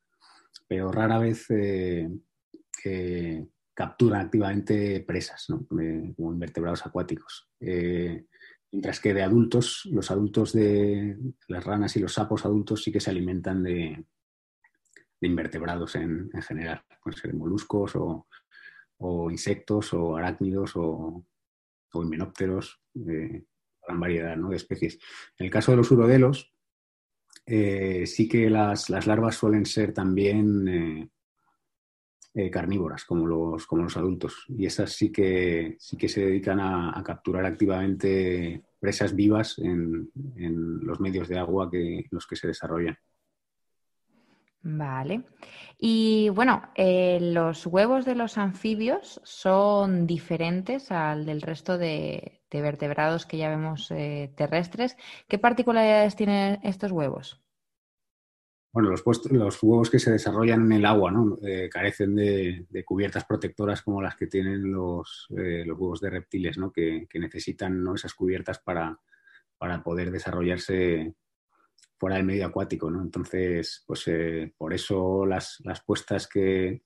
pero 0.67 0.91
rara 0.91 1.17
vez 1.17 1.49
eh, 1.49 2.07
capturan 3.73 4.21
activamente 4.21 5.01
presas, 5.01 5.47
como 5.47 6.33
invertebrados 6.33 6.85
acuáticos. 6.85 7.49
Eh, 7.59 8.25
mientras 8.71 8.99
que 8.99 9.13
de 9.13 9.23
adultos, 9.23 9.87
los 9.91 10.11
adultos 10.11 10.53
de 10.53 11.17
las 11.47 11.63
ranas 11.63 11.95
y 11.95 11.99
los 11.99 12.13
sapos 12.13 12.45
adultos 12.45 12.83
sí 12.83 12.91
que 12.91 12.99
se 12.99 13.09
alimentan 13.09 13.63
de, 13.63 14.05
invertebrados 15.21 15.95
en, 15.95 16.29
general, 16.41 16.83
pueden 17.03 17.19
ser 17.19 17.33
moluscos 17.33 17.93
o, 17.95 18.27
insectos 19.31 19.93
o 19.93 20.15
arácnidos 20.15 20.75
o, 20.75 21.25
o 21.93 22.03
himenópteros, 22.03 22.81
eh, 23.07 23.43
gran 23.87 23.99
variedad 23.99 24.37
de 24.37 24.55
especies. 24.55 24.99
En 25.37 25.47
el 25.47 25.51
caso 25.51 25.71
de 25.71 25.77
los 25.77 25.91
urodelos, 25.91 26.53
eh, 27.45 28.05
sí 28.05 28.27
que 28.27 28.49
las, 28.49 28.89
larvas 28.89 29.35
suelen 29.35 29.65
ser 29.65 29.93
también 29.93 31.11
eh, 32.33 32.49
carnívoras 32.49 33.03
como 33.03 33.27
los, 33.27 33.67
como 33.67 33.83
los 33.83 33.97
adultos. 33.97 34.45
Y 34.47 34.65
esas 34.65 34.93
sí 34.93 35.11
que, 35.11 35.75
sí 35.79 35.97
que 35.97 36.07
se 36.07 36.25
dedican 36.25 36.61
a, 36.61 37.01
capturar 37.05 37.45
activamente 37.45 38.63
presas 38.79 39.13
vivas 39.13 39.59
en, 39.59 40.09
los 40.81 40.99
medios 41.01 41.27
de 41.27 41.37
agua 41.37 41.69
que, 41.69 42.05
los 42.09 42.25
que 42.25 42.37
se 42.37 42.47
desarrollan. 42.47 42.97
Vale. 44.63 45.23
Y 45.77 46.29
bueno, 46.29 46.69
eh, 46.75 47.19
los 47.19 47.65
huevos 47.65 48.05
de 48.05 48.15
los 48.15 48.37
anfibios 48.37 49.19
son 49.23 50.07
diferentes 50.07 50.91
al 50.91 51.25
del 51.25 51.41
resto 51.41 51.77
de, 51.77 52.41
vertebrados 52.51 53.25
que 53.25 53.37
ya 53.37 53.49
vemos 53.49 53.91
eh, 53.91 54.31
terrestres. 54.37 54.95
¿Qué 55.27 55.37
particularidades 55.37 56.15
tienen 56.15 56.59
estos 56.63 56.91
huevos? 56.91 57.41
Bueno, 58.73 58.89
los, 58.89 59.03
los, 59.31 59.63
huevos 59.63 59.89
que 59.89 59.99
se 59.99 60.11
desarrollan 60.11 60.61
en 60.65 60.71
el 60.71 60.85
agua 60.85 61.11
¿no? 61.11 61.37
Eh, 61.45 61.69
carecen 61.69 62.15
de, 62.15 62.65
cubiertas 62.85 63.25
protectoras 63.25 63.81
como 63.81 64.01
las 64.01 64.15
que 64.15 64.27
tienen 64.27 64.71
los, 64.71 65.27
eh, 65.37 65.65
huevos 65.67 65.99
de 65.99 66.09
reptiles, 66.09 66.57
¿no? 66.57 66.71
que, 66.71 67.05
necesitan 67.15 67.83
¿no? 67.83 67.95
esas 67.95 68.13
cubiertas 68.13 68.59
para, 68.59 68.97
para, 69.57 69.83
poder 69.83 70.09
desarrollarse 70.09 71.15
fuera 71.97 72.15
del 72.15 72.25
medio 72.25 72.45
acuático. 72.45 72.89
¿no? 72.89 73.01
Entonces, 73.01 73.83
pues 73.85 74.07
eh, 74.07 74.53
por 74.57 74.73
eso 74.73 75.25
las, 75.25 75.59
las 75.65 75.81
puestas 75.81 76.27
que, 76.27 76.83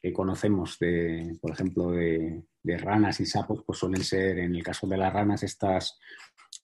que, 0.00 0.12
conocemos, 0.12 0.78
de, 0.78 1.36
por 1.40 1.50
ejemplo, 1.50 1.90
de, 1.90 2.44
de, 2.62 2.78
ranas 2.78 3.18
y 3.18 3.26
sapos, 3.26 3.64
pues 3.66 3.80
suelen 3.80 4.04
ser, 4.04 4.38
en 4.38 4.54
el 4.54 4.62
caso 4.62 4.86
de 4.86 4.96
las 4.96 5.12
ranas, 5.12 5.42
estas 5.42 5.98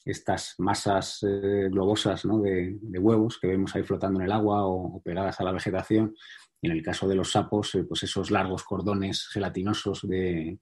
estas 0.04 0.54
masas 0.58 1.22
eh, 1.22 1.68
globosas 1.70 2.22
de, 2.24 2.98
huevos 2.98 3.38
que 3.38 3.48
vemos 3.48 3.74
ahí 3.74 3.82
flotando 3.82 4.20
en 4.20 4.26
el 4.26 4.32
agua 4.32 4.66
o, 4.66 5.00
pegadas 5.02 5.40
a 5.40 5.44
la 5.44 5.52
vegetación. 5.52 6.14
Y 6.60 6.66
en 6.66 6.72
el 6.72 6.82
caso 6.82 7.08
de 7.08 7.14
los 7.14 7.30
sapos, 7.30 7.74
eh, 7.74 7.84
pues 7.84 8.02
esos 8.02 8.30
largos 8.30 8.64
cordones 8.64 9.26
gelatinosos 9.28 10.02
de, 10.02 10.58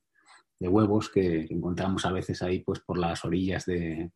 huevos 0.61 1.11
que 1.11 1.49
encontramos 1.51 2.07
a 2.07 2.13
veces 2.13 2.41
ahí 2.41 2.61
pues 2.61 2.79
por 2.81 2.97
las 2.97 3.25
orillas 3.25 3.67
de, 3.67 4.13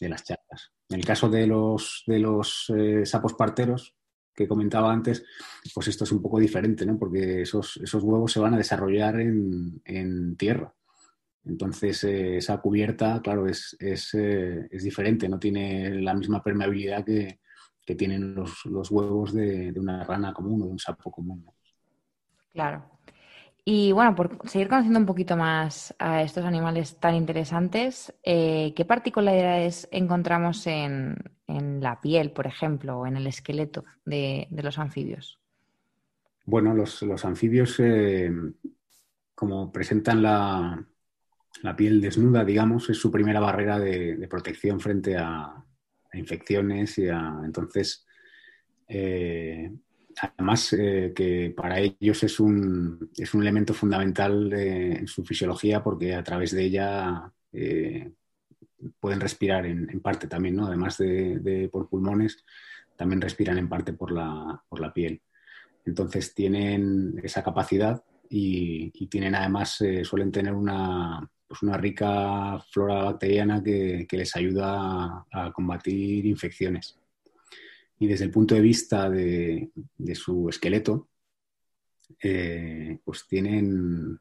las 0.00 0.24
charcas. 0.24 0.72
En 0.88 0.98
el 0.98 1.06
caso 1.06 1.28
de 1.28 1.46
los, 1.46 2.02
de 2.08 2.18
los 2.18 2.72
eh, 2.76 3.06
sapos 3.06 3.34
parteros 3.34 3.94
que 4.34 4.48
comentaba 4.48 4.92
antes, 4.92 5.24
pues 5.72 5.88
esto 5.88 6.04
es 6.04 6.12
un 6.12 6.20
poco 6.20 6.40
diferente, 6.40 6.84
¿no? 6.84 6.98
porque 6.98 7.42
esos, 7.42 7.76
esos 7.78 8.02
huevos 8.02 8.32
se 8.32 8.40
van 8.40 8.54
a 8.54 8.58
desarrollar 8.58 9.20
en, 9.20 9.80
en 9.84 10.36
tierra. 10.36 10.74
Entonces, 11.46 12.02
eh, 12.04 12.38
esa 12.38 12.58
cubierta, 12.58 13.20
claro, 13.22 13.46
es, 13.46 13.76
eh, 13.80 14.68
es, 14.70 14.82
diferente, 14.82 15.28
no 15.28 15.38
tiene 15.38 15.90
la 16.02 16.12
misma 16.14 16.42
permeabilidad 16.42 17.04
que, 17.04 17.38
tienen 17.96 18.34
los, 18.34 18.90
huevos 18.90 19.32
de, 19.32 19.72
una 19.76 20.02
rana 20.02 20.32
común 20.32 20.62
o 20.62 20.64
de 20.64 20.72
un 20.72 20.78
sapo 20.78 21.08
común. 21.08 21.46
Claro. 22.52 22.84
Y 23.64 23.92
bueno, 23.92 24.16
por 24.16 24.40
seguir 24.48 24.66
conociendo 24.66 24.98
un 24.98 25.06
poquito 25.06 25.36
más 25.36 25.94
a 26.00 26.22
estos 26.22 26.44
animales 26.44 26.96
tan 26.98 27.14
interesantes, 27.14 28.12
eh, 28.24 28.72
¿qué 28.74 28.84
particularidades 28.84 29.88
encontramos 29.92 30.66
en, 30.66 31.16
la 31.46 32.00
piel, 32.00 32.32
por 32.32 32.48
ejemplo, 32.48 32.98
o 32.98 33.06
en 33.06 33.16
el 33.16 33.28
esqueleto 33.28 33.84
de, 34.04 34.48
los 34.50 34.80
anfibios? 34.80 35.38
Bueno, 36.44 36.74
los, 36.74 37.02
los 37.02 37.24
anfibios, 37.24 37.80
como 39.36 39.70
presentan 39.70 40.22
la, 40.22 40.84
la 41.62 41.74
piel 41.76 42.00
desnuda, 42.00 42.44
digamos, 42.44 42.88
es 42.90 42.98
su 42.98 43.10
primera 43.10 43.40
barrera 43.40 43.78
de, 43.78 44.26
protección 44.28 44.80
frente 44.80 45.16
a, 45.16 45.62
infecciones 46.12 46.98
y 46.98 47.08
a. 47.08 47.40
Entonces, 47.44 48.06
eh, 48.88 49.70
además 50.20 50.72
eh, 50.72 51.12
que 51.14 51.52
para 51.54 51.78
ellos 51.80 52.22
es 52.22 52.40
un, 52.40 53.10
es 53.16 53.34
un 53.34 53.42
elemento 53.42 53.74
fundamental 53.74 54.52
en 54.52 55.06
su 55.06 55.24
fisiología 55.24 55.82
porque 55.82 56.14
a 56.14 56.24
través 56.24 56.52
de 56.52 56.64
ella 56.64 57.30
eh, 57.52 58.12
pueden 58.98 59.20
respirar 59.20 59.66
en, 59.66 60.00
parte 60.00 60.26
también, 60.26 60.56
¿no? 60.56 60.66
Además 60.66 60.96
de, 60.98 61.68
por 61.70 61.88
pulmones, 61.88 62.44
también 62.96 63.20
respiran 63.20 63.58
en 63.58 63.68
parte 63.68 63.92
por 63.92 64.12
la, 64.12 64.62
por 64.68 64.80
la 64.80 64.92
piel. 64.92 65.20
Entonces 65.84 66.34
tienen 66.34 67.20
esa 67.22 67.42
capacidad 67.42 68.02
y 68.28 69.06
tienen 69.06 69.36
además, 69.36 69.78
suelen 70.02 70.32
tener 70.32 70.52
una, 70.52 71.30
pues 71.46 71.62
una 71.62 71.76
rica 71.76 72.58
flora 72.70 73.04
bacteriana 73.04 73.62
que, 73.62 74.06
les 74.10 74.36
ayuda 74.36 75.24
a, 75.30 75.52
combatir 75.52 76.26
infecciones. 76.26 76.98
Y 77.98 78.06
desde 78.06 78.24
el 78.24 78.30
punto 78.30 78.54
de 78.54 78.60
vista 78.60 79.08
de, 79.08 79.70
su 80.14 80.48
esqueleto, 80.48 81.08
eh, 82.22 82.98
pues 83.04 83.26
tienen 83.26 84.18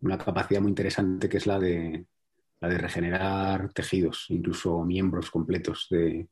una 0.00 0.18
capacidad 0.18 0.60
muy 0.60 0.70
interesante 0.70 1.28
que 1.28 1.36
es 1.36 1.46
la 1.46 1.58
de, 1.58 2.06
la 2.60 2.68
de 2.68 2.78
regenerar 2.78 3.72
tejidos, 3.72 4.26
incluso 4.28 4.84
miembros 4.84 5.30
completos, 5.30 5.88
de, 5.90 6.28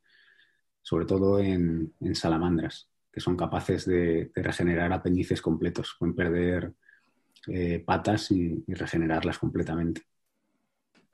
sobre 0.81 1.07
todo 1.07 1.41
en, 1.41 1.93
salamandras, 2.15 2.89
que 3.13 3.21
son 3.21 3.37
capaces 3.37 3.85
de, 3.85 4.31
regenerar 4.35 4.93
apéndices 4.93 5.43
completos, 5.43 5.97
pueden 5.99 6.15
perder 6.15 6.73
eh, 7.49 7.83
patas 7.85 8.31
y 8.31 8.63
regenerarlas 8.69 9.39
completamente. 9.39 10.03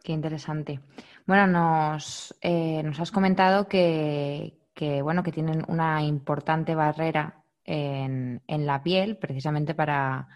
Qué 0.06 0.12
interesante. 0.12 0.78
Bueno, 1.26 1.48
nos, 1.48 2.32
eh, 2.40 2.80
nos 2.84 3.00
has 3.00 3.10
comentado 3.10 3.66
que, 3.66 4.56
bueno, 5.02 5.25
que 5.25 5.32
tienen 5.32 5.64
una 5.66 6.00
importante 6.04 6.76
barrera 6.76 7.42
en, 7.64 8.40
la 8.46 8.84
piel, 8.84 9.16
precisamente 9.16 9.75
para, 9.75 10.28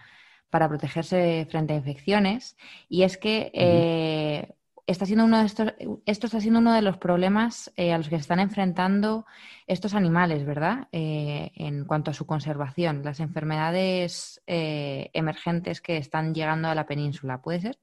protegerse 0.50 1.47
frente 1.49 1.75
a 1.75 1.77
infecciones. 1.77 2.57
Y 2.89 3.05
es 3.05 3.17
que 3.17 3.53
eh, 3.55 4.53
está 4.89 5.07
siendo 5.07 5.25
uno 5.25 5.39
de 5.39 5.47
estos, 5.47 5.73
esto 6.05 6.27
está 6.27 6.41
siendo 6.41 6.59
uno 6.59 6.75
de 6.75 6.83
los 6.83 6.99
problemas 6.99 7.73
eh, 7.77 7.93
a 7.93 7.99
los 7.99 8.09
que 8.09 8.17
se 8.17 8.23
están 8.23 8.41
enfrentando 8.41 9.25
estos 9.69 9.95
animales, 9.95 10.45
¿verdad? 10.45 10.89
en 10.91 11.85
cuanto 11.85 12.11
a 12.11 12.15
su 12.15 12.27
conservación, 12.27 13.05
las 13.05 13.21
enfermedades 13.21 14.43
emergentes 14.49 15.81
que 15.81 15.97
están 15.97 16.35
llegando 16.35 16.67
a 16.67 16.75
la 16.75 16.87
península, 16.87 17.41
¿puede 17.41 17.61
ser? 17.61 17.79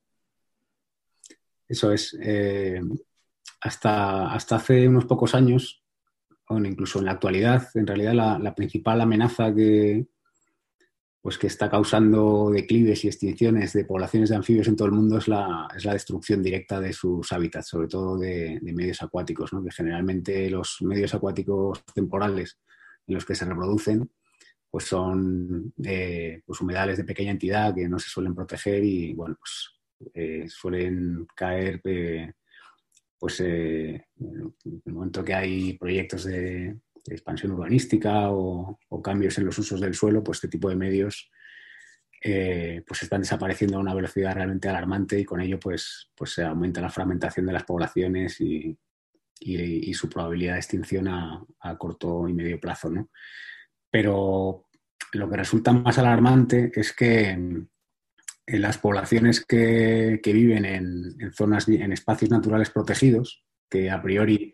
Eso 1.68 1.92
es. 1.92 2.18
Eh, 2.22 2.82
hasta, 3.62 4.34
hasta 4.34 4.56
hace 4.58 4.88
unos 4.88 5.06
pocos 5.06 5.36
años, 5.36 5.84
o 6.50 6.58
incluso 6.60 7.00
en 7.00 7.06
la 7.06 7.12
actualidad, 7.12 7.68
en 7.74 7.88
realidad 7.88 8.40
la, 8.40 8.56
principal 8.56 9.02
amenaza 9.02 9.54
que, 9.54 10.08
pues 11.22 11.38
que 11.38 11.48
está 11.48 11.70
causando 11.70 12.52
declives 12.52 13.04
y 13.04 13.08
extinciones 13.08 13.74
de 13.74 13.84
poblaciones 13.84 14.30
de 14.30 14.36
anfibios 14.38 14.68
en 14.68 14.76
todo 14.76 14.88
el 14.88 14.94
mundo 14.94 15.18
es 15.18 15.28
la, 15.28 15.68
es 15.76 15.84
la 15.84 15.94
destrucción 15.94 16.42
directa 16.42 16.80
de 16.80 16.94
sus 16.94 17.32
hábitats, 17.34 17.68
sobre 17.68 17.88
todo 17.88 18.18
de, 18.18 18.60
medios 18.62 19.02
acuáticos, 19.02 19.52
¿no? 19.52 19.64
que 19.64 19.72
generalmente 19.72 20.50
los 20.50 20.78
medios 20.82 21.14
acuáticos 21.14 21.84
temporales 21.94 22.58
en 23.08 23.16
los 23.16 23.26
que 23.26 23.36
se 23.36 23.46
reproducen 23.46 24.10
pues 24.70 24.86
son 24.86 25.74
pues 25.76 26.62
humedales 26.62 26.98
de 26.98 27.04
pequeña 27.04 27.32
entidad 27.32 27.74
que 27.74 27.88
no 27.88 27.98
se 28.00 28.10
suelen 28.10 28.36
proteger 28.36 28.84
y 28.84 29.14
bueno, 29.14 29.36
pues 29.40 29.77
eh, 30.14 30.46
suelen 30.48 31.28
caer, 31.36 31.82
eh, 31.84 32.34
pues 33.18 33.40
eh, 33.42 34.08
en 34.20 34.54
el 34.86 34.94
momento 34.94 35.24
que 35.24 35.34
hay 35.34 35.78
proyectos 35.78 36.26
de, 36.26 36.78
expansión 37.10 37.54
urbanística 37.54 38.32
o, 38.32 38.78
cambios 39.02 39.38
en 39.38 39.46
los 39.46 39.58
usos 39.58 39.80
del 39.80 39.94
suelo, 39.94 40.22
pues 40.22 40.38
este 40.38 40.50
tipo 40.50 40.70
de 40.70 40.76
medios 40.76 41.32
pues 42.22 43.04
están 43.04 43.22
desapareciendo 43.22 43.78
a 43.78 43.80
una 43.80 43.94
velocidad 43.94 44.36
realmente 44.36 44.68
alarmante 44.68 45.18
y 45.18 45.24
con 45.24 45.40
ello 45.40 45.58
pues, 45.58 46.12
pues 46.14 46.34
se 46.34 46.44
aumenta 46.44 46.82
la 46.82 46.90
fragmentación 46.90 47.46
de 47.46 47.54
las 47.54 47.64
poblaciones 47.64 48.42
y, 48.42 48.78
su 49.94 50.10
probabilidad 50.10 50.54
de 50.54 50.60
extinción 50.60 51.08
a, 51.08 51.46
a, 51.62 51.78
corto 51.78 52.28
y 52.28 52.34
medio 52.34 52.60
plazo. 52.60 52.90
¿no? 52.90 53.10
Pero 53.90 54.66
lo 55.14 55.30
que 55.30 55.38
resulta 55.38 55.72
más 55.72 55.98
alarmante 55.98 56.72
es 56.76 56.92
que 56.92 57.68
en 58.48 58.62
las 58.62 58.78
poblaciones 58.78 59.46
que, 59.46 60.20
viven 60.24 60.66
en, 60.66 61.34
zonas, 61.34 61.68
en 61.68 61.92
espacios 61.92 62.32
naturales 62.32 62.70
protegidos, 62.70 63.44
que 63.70 63.92
a 63.92 64.02
priori 64.02 64.54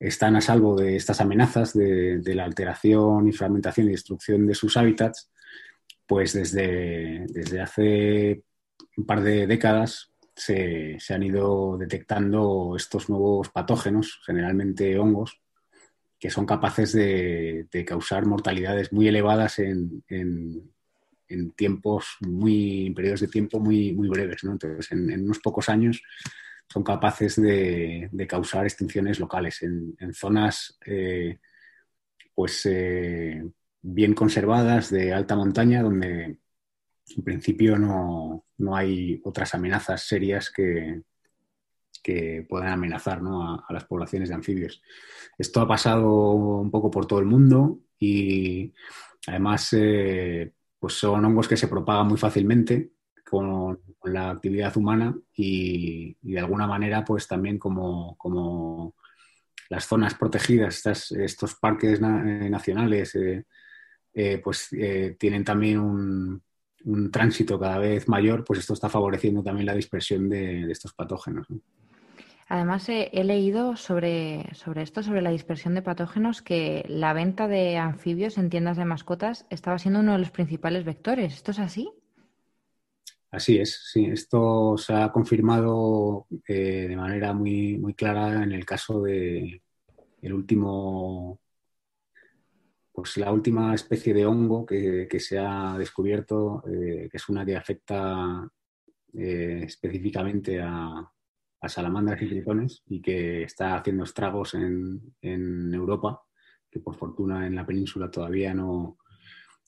están 0.00 0.36
a 0.36 0.40
salvo 0.40 0.76
de 0.76 0.96
estas 0.96 1.20
amenazas 1.20 1.72
de, 1.72 2.20
la 2.34 2.44
alteración 2.44 3.28
y 3.28 3.32
fragmentación 3.32 3.86
y 3.86 3.92
destrucción 3.92 4.46
de 4.46 4.54
sus 4.54 4.76
hábitats, 4.76 5.30
pues 6.06 6.32
desde, 6.32 7.26
desde 7.28 7.60
hace 7.60 8.42
un 8.96 9.06
par 9.06 9.22
de 9.22 9.46
décadas 9.46 10.12
se, 10.34 10.98
han 11.08 11.22
ido 11.22 11.76
detectando 11.78 12.74
estos 12.76 13.08
nuevos 13.08 13.50
patógenos, 13.50 14.20
generalmente 14.26 14.98
hongos, 14.98 15.40
que 16.18 16.30
son 16.30 16.44
capaces 16.44 16.92
de, 16.92 17.68
causar 17.86 18.26
mortalidades 18.26 18.92
muy 18.92 19.06
elevadas 19.06 19.60
en, 19.60 20.02
en 20.08 20.72
tiempos 21.54 22.16
muy, 22.20 22.86
en 22.86 22.94
periodos 22.94 23.20
de 23.20 23.28
tiempo 23.28 23.60
muy, 23.60 23.92
muy 23.92 24.08
breves. 24.08 24.44
¿no? 24.44 24.52
Entonces, 24.52 24.90
en, 24.92 25.24
unos 25.24 25.38
pocos 25.40 25.68
años 25.68 26.02
son 26.68 26.82
capaces 26.82 27.40
de, 27.40 28.10
causar 28.28 28.64
extinciones 28.64 29.18
locales 29.18 29.62
en, 29.62 29.96
zonas 30.14 30.78
eh, 30.84 31.38
pues, 32.34 32.66
eh, 32.66 33.42
bien 33.82 34.14
conservadas 34.14 34.90
de 34.90 35.12
alta 35.12 35.36
montaña 35.36 35.82
donde 35.82 36.38
en 37.16 37.24
principio 37.24 37.78
no, 37.78 38.44
hay 38.74 39.20
otras 39.24 39.54
amenazas 39.54 40.02
serias 40.02 40.50
que, 40.50 41.02
que 42.02 42.46
puedan 42.48 42.68
amenazar 42.68 43.20
a, 43.24 43.72
las 43.72 43.84
poblaciones 43.84 44.28
de 44.28 44.34
anfibios. 44.34 44.82
Esto 45.38 45.60
ha 45.60 45.68
pasado 45.68 46.32
un 46.32 46.70
poco 46.70 46.90
por 46.90 47.06
todo 47.06 47.18
el 47.18 47.26
mundo 47.26 47.80
y 47.98 48.72
además 49.26 49.72
eh, 49.72 50.52
pues 50.78 50.94
son 50.94 51.24
hongos 51.24 51.48
que 51.48 51.56
se 51.56 51.68
propagan 51.68 52.08
muy 52.08 52.18
fácilmente 52.18 52.92
con, 53.28 53.80
la 54.04 54.30
actividad 54.30 54.74
humana 54.76 55.14
y, 55.36 56.16
de 56.22 56.38
alguna 56.38 56.66
manera 56.66 57.04
pues 57.04 57.26
también 57.26 57.58
como, 57.58 58.94
las 59.68 59.84
zonas 59.86 60.14
protegidas, 60.14 60.86
estos 60.86 61.54
parques 61.56 62.00
nacionales, 62.00 63.18
pues 64.42 64.70
tienen 65.18 65.44
también 65.44 65.78
un, 65.80 66.42
tránsito 67.10 67.58
cada 67.58 67.78
vez 67.78 68.08
mayor, 68.08 68.44
pues 68.44 68.60
esto 68.60 68.72
está 68.72 68.88
favoreciendo 68.88 69.42
también 69.42 69.66
la 69.66 69.74
dispersión 69.74 70.28
de, 70.28 70.70
estos 70.70 70.94
patógenos. 70.94 71.46
Además, 72.50 72.88
he 72.88 73.24
leído 73.24 73.76
sobre, 73.76 74.46
sobre 74.54 74.80
esto, 74.80 75.02
sobre 75.02 75.20
la 75.20 75.30
dispersión 75.30 75.74
de 75.74 75.82
patógenos, 75.82 76.40
que 76.40 76.82
la 76.88 77.12
venta 77.12 77.46
de 77.46 77.76
anfibios 77.76 78.38
en 78.38 78.48
tiendas 78.48 78.78
de 78.78 78.86
mascotas 78.86 79.46
estaba 79.50 79.78
siendo 79.78 80.00
uno 80.00 80.12
de 80.12 80.18
los 80.18 80.30
principales 80.30 80.86
vectores. 80.86 81.34
¿Esto 81.34 81.50
es 81.50 81.58
así? 81.58 81.90
Así 83.30 83.58
es, 83.58 83.90
sí. 83.92 84.06
Esto 84.06 84.78
se 84.78 84.94
ha 84.94 85.12
confirmado 85.12 86.26
eh, 86.46 86.86
de 86.88 86.96
manera 86.96 87.34
muy, 87.34 87.76
muy 87.76 87.92
clara 87.92 88.42
en 88.42 88.52
el 88.52 88.64
caso 88.64 89.02
de 89.02 89.60
el 90.22 90.32
último, 90.32 91.38
pues 92.90 93.18
la 93.18 93.30
última 93.30 93.74
especie 93.74 94.14
de 94.14 94.24
hongo 94.24 94.64
que, 94.64 95.06
se 95.20 95.38
ha 95.38 95.76
descubierto, 95.76 96.64
eh, 96.66 97.10
que 97.10 97.16
es 97.18 97.28
una 97.28 97.44
que 97.44 97.56
afecta 97.56 98.50
eh, 99.12 99.64
específicamente 99.66 100.60
a, 100.62 101.12
a 101.60 101.68
salamandras 101.68 102.22
y 102.22 102.28
tritones 102.28 102.82
y 102.86 103.00
que 103.00 103.42
está 103.42 103.76
haciendo 103.76 104.04
estragos 104.04 104.54
en, 104.54 105.14
Europa, 105.74 106.22
que 106.70 106.80
por 106.80 106.94
fortuna 106.96 107.46
en 107.46 107.54
la 107.54 107.66
península 107.66 108.10
todavía 108.10 108.54
no, 108.54 108.98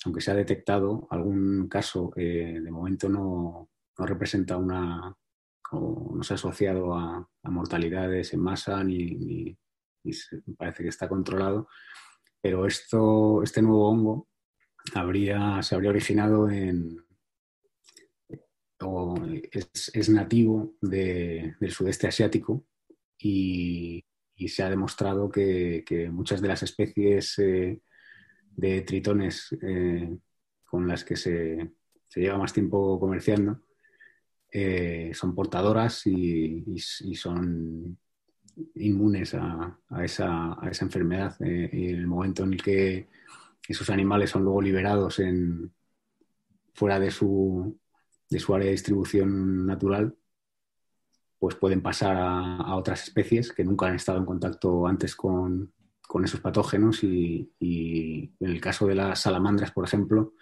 aunque 0.04 0.20
se 0.20 0.30
ha 0.30 0.34
detectado 0.34 1.06
algún 1.10 1.68
caso, 1.68 2.12
eh, 2.16 2.60
de 2.62 2.70
momento 2.70 3.08
no, 3.08 3.68
representa 3.98 4.56
una, 4.56 5.14
o 5.72 6.12
no 6.14 6.22
se 6.22 6.34
ha 6.34 6.36
asociado 6.36 6.94
a, 6.94 7.28
mortalidades 7.44 8.32
en 8.32 8.40
masa 8.40 8.82
ni, 8.84 9.56
parece 10.56 10.82
que 10.82 10.88
está 10.88 11.08
controlado. 11.08 11.68
Pero 12.40 12.66
esto, 12.66 13.42
este 13.42 13.60
nuevo 13.60 13.90
hongo 13.90 14.28
habría, 14.94 15.62
se 15.62 15.74
habría 15.74 15.90
originado 15.90 16.48
en, 16.48 16.96
es, 19.52 20.08
nativo 20.08 20.74
del 20.80 21.70
sudeste 21.70 22.08
asiático 22.08 22.64
y, 23.18 24.04
se 24.48 24.62
ha 24.62 24.70
demostrado 24.70 25.30
que, 25.30 26.08
muchas 26.10 26.40
de 26.40 26.48
las 26.48 26.62
especies 26.62 27.38
eh, 27.38 27.80
de 28.56 28.80
tritones 28.82 29.54
eh, 29.60 30.16
con 30.64 30.88
las 30.88 31.04
que 31.04 31.16
se, 31.16 31.72
lleva 32.14 32.38
más 32.38 32.52
tiempo 32.52 32.98
comerciando 32.98 33.60
eh, 34.50 35.12
son 35.14 35.34
portadoras 35.34 36.06
y, 36.06 36.64
son 37.14 37.98
inmunes 38.76 39.34
a, 39.34 39.78
esa, 40.02 40.56
enfermedad. 40.80 41.36
y 41.40 41.90
en 41.90 41.96
el 41.96 42.06
momento 42.06 42.44
en 42.44 42.54
el 42.54 42.62
que 42.62 43.08
esos 43.68 43.90
animales 43.90 44.30
son 44.30 44.42
luego 44.42 44.62
liberados 44.62 45.18
en, 45.20 45.70
fuera 46.72 46.98
de 46.98 47.10
su, 47.10 47.78
de 48.30 48.38
su 48.38 48.54
área 48.54 48.66
de 48.66 48.72
distribución 48.72 49.66
natural, 49.66 50.16
pues 51.38 51.56
pueden 51.56 51.82
pasar 51.82 52.16
a, 52.18 52.76
otras 52.76 53.02
especies 53.02 53.52
que 53.52 53.64
nunca 53.64 53.86
han 53.86 53.96
estado 53.96 54.18
en 54.18 54.26
contacto 54.26 54.86
antes 54.86 55.16
con, 55.16 55.72
esos 56.24 56.40
patógenos 56.40 57.02
y, 57.04 57.50
en 58.40 58.50
el 58.50 58.60
caso 58.60 58.86
de 58.86 58.94
las 58.94 59.20
salamandras, 59.20 59.72
por 59.72 59.84
ejemplo, 59.84 60.34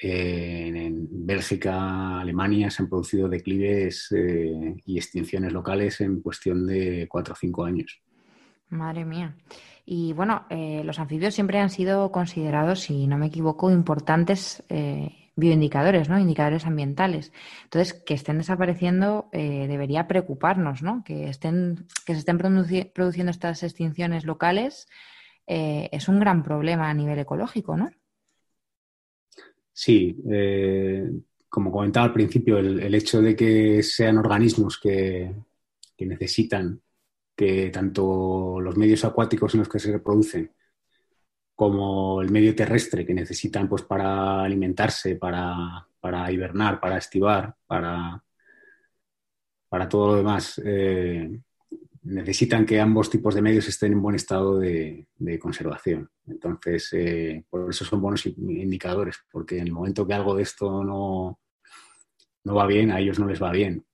en, 0.00 1.08
Bélgica, 1.10 2.20
Alemania 2.20 2.70
se 2.70 2.82
han 2.82 2.88
producido 2.88 3.28
declives 3.28 4.12
eh, 4.12 4.76
y 4.86 4.96
extinciones 4.96 5.52
locales 5.52 6.00
en 6.00 6.20
cuestión 6.20 6.66
de 6.66 7.06
cuatro 7.08 7.34
o 7.34 7.36
cinco 7.36 7.64
años. 7.64 8.00
Madre 8.70 9.04
mía. 9.04 9.34
Y 9.84 10.12
bueno, 10.12 10.44
eh, 10.50 10.82
los 10.84 10.98
anfibios 10.98 11.34
siempre 11.34 11.58
han 11.58 11.70
sido 11.70 12.12
considerados, 12.12 12.80
si 12.80 13.06
no 13.06 13.16
me 13.16 13.26
equivoco, 13.26 13.70
importantes 13.70 14.62
eh, 14.68 15.27
bioindicadores, 15.38 16.08
¿no? 16.08 16.18
Indicadores 16.18 16.66
ambientales. 16.66 17.32
Entonces, 17.64 17.94
que 17.94 18.14
estén 18.14 18.38
desapareciendo 18.38 19.28
eh, 19.32 19.66
debería 19.68 20.08
preocuparnos, 20.08 20.82
¿no? 20.82 21.02
Que, 21.04 21.28
estén, 21.28 21.86
que 22.04 22.14
se 22.14 22.20
estén 22.20 22.38
produciendo 22.38 23.30
estas 23.30 23.62
extinciones 23.62 24.24
locales 24.24 24.88
eh, 25.46 25.88
es 25.92 26.08
un 26.08 26.18
gran 26.18 26.42
problema 26.42 26.90
a 26.90 26.94
nivel 26.94 27.18
ecológico, 27.20 27.76
¿no? 27.76 27.90
Sí, 29.72 30.20
eh, 30.30 31.08
como 31.48 31.70
comentaba 31.70 32.06
al 32.06 32.12
principio, 32.12 32.58
el, 32.58 32.94
hecho 32.94 33.22
de 33.22 33.36
que 33.36 33.82
sean 33.84 34.18
organismos 34.18 34.78
que, 34.78 35.32
que 35.96 36.04
necesitan 36.04 36.82
que 37.36 37.70
tanto 37.70 38.60
los 38.60 38.76
medios 38.76 39.04
acuáticos 39.04 39.54
en 39.54 39.60
los 39.60 39.68
que 39.68 39.78
se 39.78 39.92
reproducen 39.92 40.50
como 41.58 42.22
el 42.22 42.30
medio 42.30 42.54
terrestre 42.54 43.04
que 43.04 43.12
necesitan 43.12 43.68
pues, 43.68 43.82
para 43.82 44.44
alimentarse, 44.44 45.16
para, 45.16 45.88
hibernar, 46.30 46.78
para 46.78 46.98
estivar, 46.98 47.56
para, 47.66 48.22
para 49.68 49.88
todo 49.88 50.06
lo 50.06 50.16
demás. 50.18 50.62
Eh, 50.64 51.28
necesitan 52.04 52.64
que 52.64 52.78
ambos 52.78 53.10
tipos 53.10 53.34
de 53.34 53.42
medios 53.42 53.66
estén 53.66 53.90
en 53.90 54.00
buen 54.00 54.14
estado 54.14 54.60
de, 54.60 55.08
conservación. 55.40 56.08
Entonces, 56.28 56.90
eh, 56.92 57.44
por 57.50 57.68
eso 57.68 57.84
son 57.84 58.00
buenos 58.02 58.24
indicadores, 58.26 59.16
porque 59.28 59.58
en 59.58 59.66
el 59.66 59.72
momento 59.72 60.06
que 60.06 60.14
algo 60.14 60.36
de 60.36 60.44
esto 60.44 60.84
no, 60.84 61.40
no 62.44 62.54
va 62.54 62.68
bien, 62.68 62.92
a 62.92 63.00
ellos 63.00 63.18
no 63.18 63.26
les 63.26 63.42
va 63.42 63.50
bien. 63.50 63.84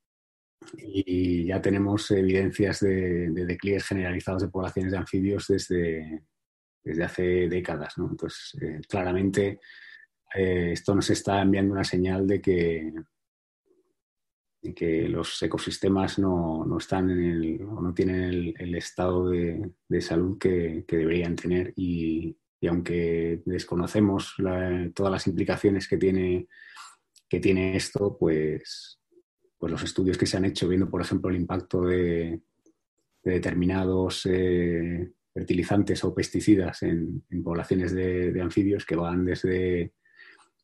Y 0.77 1.46
ya 1.46 1.62
tenemos 1.62 2.11
evidencias 2.11 2.81
de, 2.81 3.31
de 3.31 3.46
declives 3.46 3.87
generalizados 3.87 4.42
de 4.42 4.48
poblaciones 4.48 4.92
de 4.92 4.98
anfibios 4.98 5.46
desde, 5.48 6.24
desde 6.84 7.04
hace 7.04 7.22
décadas. 7.48 7.96
¿no? 7.98 8.08
Entonces, 8.10 8.56
eh, 8.60 8.80
claramente 8.88 9.60
eh, 10.34 10.70
esto 10.72 10.94
nos 10.94 11.08
está 11.10 11.40
enviando 11.40 11.72
una 11.72 11.84
señal 11.84 12.26
de 12.26 12.40
que, 12.40 12.92
los 15.08 15.42
ecosistemas 15.42 16.18
no, 16.18 16.66
están 16.78 17.10
en 17.10 17.22
el, 17.22 17.62
o 17.62 17.80
no 17.80 17.92
tienen 17.92 18.54
el, 18.56 18.74
estado 18.74 19.28
de, 19.28 20.00
salud 20.00 20.38
que, 20.38 20.84
deberían 20.88 21.36
tener 21.36 21.72
y, 21.76 22.36
aunque 22.66 23.42
desconocemos 23.44 24.34
todas 24.94 25.12
las 25.12 25.26
implicaciones 25.26 25.86
que 25.86 25.98
tiene, 25.98 26.48
que 27.28 27.40
tiene 27.40 27.76
esto, 27.76 28.16
pues, 28.18 28.98
pues 29.58 29.70
los 29.70 29.82
estudios 29.82 30.16
que 30.16 30.26
se 30.26 30.38
han 30.38 30.46
hecho 30.46 30.66
viendo, 30.66 30.88
por 30.88 31.02
ejemplo, 31.02 31.28
el 31.30 31.36
impacto 31.36 31.82
de, 31.82 32.40
determinados 33.24 34.26
eh, 34.26 35.12
fertilizantes 35.34 36.04
o 36.04 36.14
pesticidas 36.14 36.82
en, 36.84 37.24
poblaciones 37.42 37.92
de, 37.92 38.40
anfibios 38.40 38.86
que 38.86 38.94
van 38.94 39.24
desde 39.24 39.92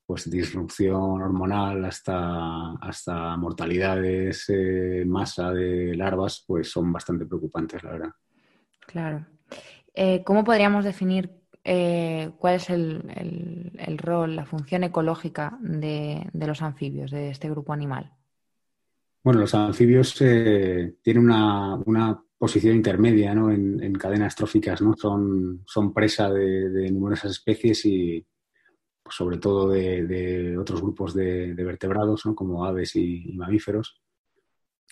pues, 0.06 0.30
disrupción 0.30 1.20
hormonal 1.20 1.84
hasta, 1.84 2.74
hasta 2.76 3.36
mortalidades 3.36 4.48
en 4.48 5.10
masa 5.10 5.52
de 5.52 5.96
larvas, 5.96 6.44
pues 6.46 6.70
son 6.70 6.92
bastante 6.92 7.26
preocupantes, 7.26 7.82
la 7.82 7.90
verdad. 7.90 8.10
Claro. 8.86 9.26
Eh, 9.92 10.22
¿Cómo 10.24 10.44
podríamos 10.44 10.84
definir 10.84 11.30
eh, 11.64 12.30
cuál 12.38 12.54
es 12.54 12.70
el, 12.70 13.98
rol, 13.98 14.36
la 14.36 14.46
función 14.46 14.84
ecológica 14.84 15.58
de, 15.60 16.30
los 16.32 16.62
anfibios, 16.62 17.10
de 17.10 17.30
este 17.30 17.50
grupo 17.50 17.72
animal? 17.72 18.12
Bueno, 19.22 19.40
los 19.40 19.54
anfibios 19.54 20.16
eh, 20.22 20.94
tienen 21.02 21.24
una, 21.24 21.74
una, 21.84 22.22
posición 22.40 22.74
intermedia 22.74 23.34
¿no? 23.34 23.52
en, 23.52 23.92
cadenas 23.96 24.34
tróficas, 24.34 24.80
¿no? 24.80 24.94
son, 24.96 25.92
presa 25.92 26.30
de, 26.32 26.90
numerosas 26.90 27.32
especies 27.32 27.84
y 27.84 28.26
pues, 29.02 29.14
sobre 29.14 29.36
todo 29.36 29.68
de, 29.68 30.56
otros 30.56 30.80
grupos 30.80 31.12
de, 31.12 31.52
vertebrados, 31.52 32.24
¿no? 32.24 32.34
como 32.34 32.64
aves 32.64 32.96
y, 32.96 33.30
mamíferos, 33.34 34.00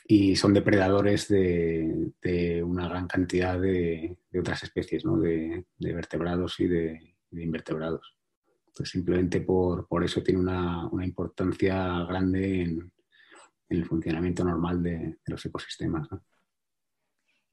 y 0.06 0.36
son 0.36 0.52
depredadores 0.52 1.26
de, 1.28 2.62
una 2.62 2.86
gran 2.86 3.08
cantidad 3.08 3.58
de, 3.58 4.18
otras 4.38 4.64
especies, 4.64 5.06
¿no? 5.06 5.18
de, 5.18 5.64
vertebrados 5.78 6.60
y 6.60 6.66
de, 6.68 7.14
invertebrados. 7.32 8.14
Pues 8.76 8.90
simplemente 8.90 9.40
por, 9.40 9.86
eso 10.04 10.22
tiene 10.22 10.40
una, 10.40 10.90
importancia 11.02 12.04
grande 12.04 12.60
en, 12.60 12.92
el 13.70 13.86
funcionamiento 13.86 14.44
normal 14.44 14.82
de, 14.82 15.16
los 15.24 15.46
ecosistemas. 15.46 16.08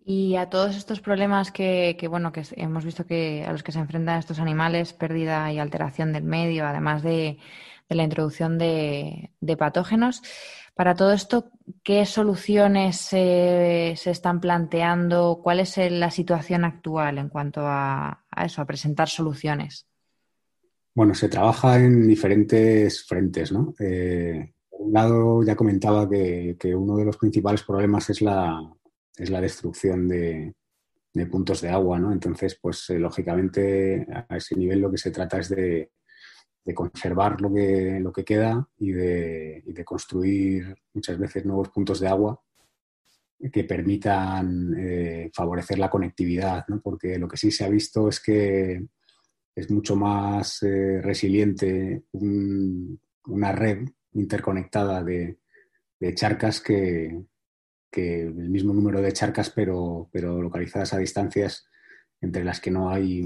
Y 0.08 0.36
a 0.36 0.52
todos 0.52 0.76
estos 0.76 1.02
problemas 1.02 1.52
que, 1.52 1.98
bueno, 2.08 2.32
que 2.32 2.44
hemos 2.58 2.86
visto 2.86 3.08
que 3.08 3.44
a 3.44 3.52
los 3.52 3.64
que 3.64 3.72
se 3.72 3.80
enfrentan 3.80 4.20
estos 4.20 4.38
animales, 4.38 4.94
pérdida 4.94 5.52
y 5.52 5.58
alteración 5.58 6.14
del 6.14 6.24
medio, 6.24 6.68
además 6.68 7.02
de, 7.02 7.40
la 7.90 8.04
introducción 8.04 8.60
de, 8.60 9.32
patógenos, 9.58 10.22
para 10.76 10.94
todo 10.94 11.12
esto, 11.12 11.50
¿qué 11.82 12.06
soluciones 12.06 12.98
se 12.98 13.94
están 13.94 14.40
planteando? 14.40 15.40
¿Cuál 15.42 15.62
es 15.62 15.76
la 15.78 16.12
situación 16.12 16.66
actual 16.66 17.18
en 17.18 17.30
cuanto 17.30 17.62
a, 17.64 18.26
eso, 18.46 18.62
a 18.62 18.66
presentar 18.66 19.10
soluciones? 19.10 19.88
Bueno, 20.94 21.16
se 21.16 21.30
trabaja 21.30 21.80
en 21.80 22.08
diferentes 22.08 23.04
frentes, 23.08 23.52
¿no? 23.52 23.74
Eh, 23.80 24.54
por 24.70 24.82
un 24.82 24.94
lado, 24.94 25.44
ya 25.44 25.56
comentaba 25.56 26.08
que, 26.08 26.76
uno 26.76 26.96
de 26.96 27.06
los 27.06 27.18
principales 27.18 27.64
problemas 27.64 28.08
es 28.12 28.22
la, 28.22 28.62
es 29.18 29.30
la 29.30 29.42
destrucción 29.42 30.08
de, 30.08 30.54
puntos 31.32 31.62
de 31.62 31.70
agua, 31.70 31.98
¿no? 31.98 32.12
Entonces, 32.12 32.58
pues 32.62 32.90
eh, 32.90 33.00
lógicamente 33.00 34.06
a 34.10 34.38
ese 34.38 34.56
nivel 34.56 34.82
lo 34.82 34.92
que 34.92 34.98
se 34.98 35.12
trata 35.12 35.40
es 35.40 35.50
de, 35.50 35.92
conservar 36.74 37.40
lo 37.42 37.54
que, 37.54 38.00
lo 38.02 38.12
que 38.12 38.26
queda 38.26 38.68
y 38.78 38.92
de, 38.92 39.84
construir 39.86 40.76
muchas 40.94 41.18
veces 41.18 41.46
nuevos 41.46 41.70
puntos 41.70 42.00
de 42.00 42.08
agua 42.08 42.42
que 43.52 43.64
permitan 43.66 44.74
eh, 44.78 45.30
favorecer 45.34 45.78
la 45.78 45.90
conectividad, 45.90 46.66
¿no? 46.68 46.82
porque 46.82 47.20
lo 47.20 47.28
que 47.28 47.38
sí 47.38 47.52
se 47.52 47.66
ha 47.66 47.70
visto 47.70 48.10
es 48.10 48.20
que 48.20 48.88
es 49.56 49.72
mucho 49.72 49.96
más 49.96 50.62
eh, 50.64 51.02
resiliente 51.02 52.04
una 52.12 53.52
red 53.54 53.88
interconectada 54.14 55.04
de, 55.04 55.38
charcas 56.14 56.62
que, 56.62 57.24
el 57.92 58.50
mismo 58.50 58.74
número 58.74 59.02
de 59.02 59.14
charcas, 59.14 59.50
pero, 59.50 60.10
pero 60.12 60.42
localizadas 60.42 60.94
a 60.94 60.98
distancias 60.98 61.68
entre 62.22 62.44
las 62.44 62.60
que 62.60 62.72
no 62.72 62.90
hay 62.90 63.26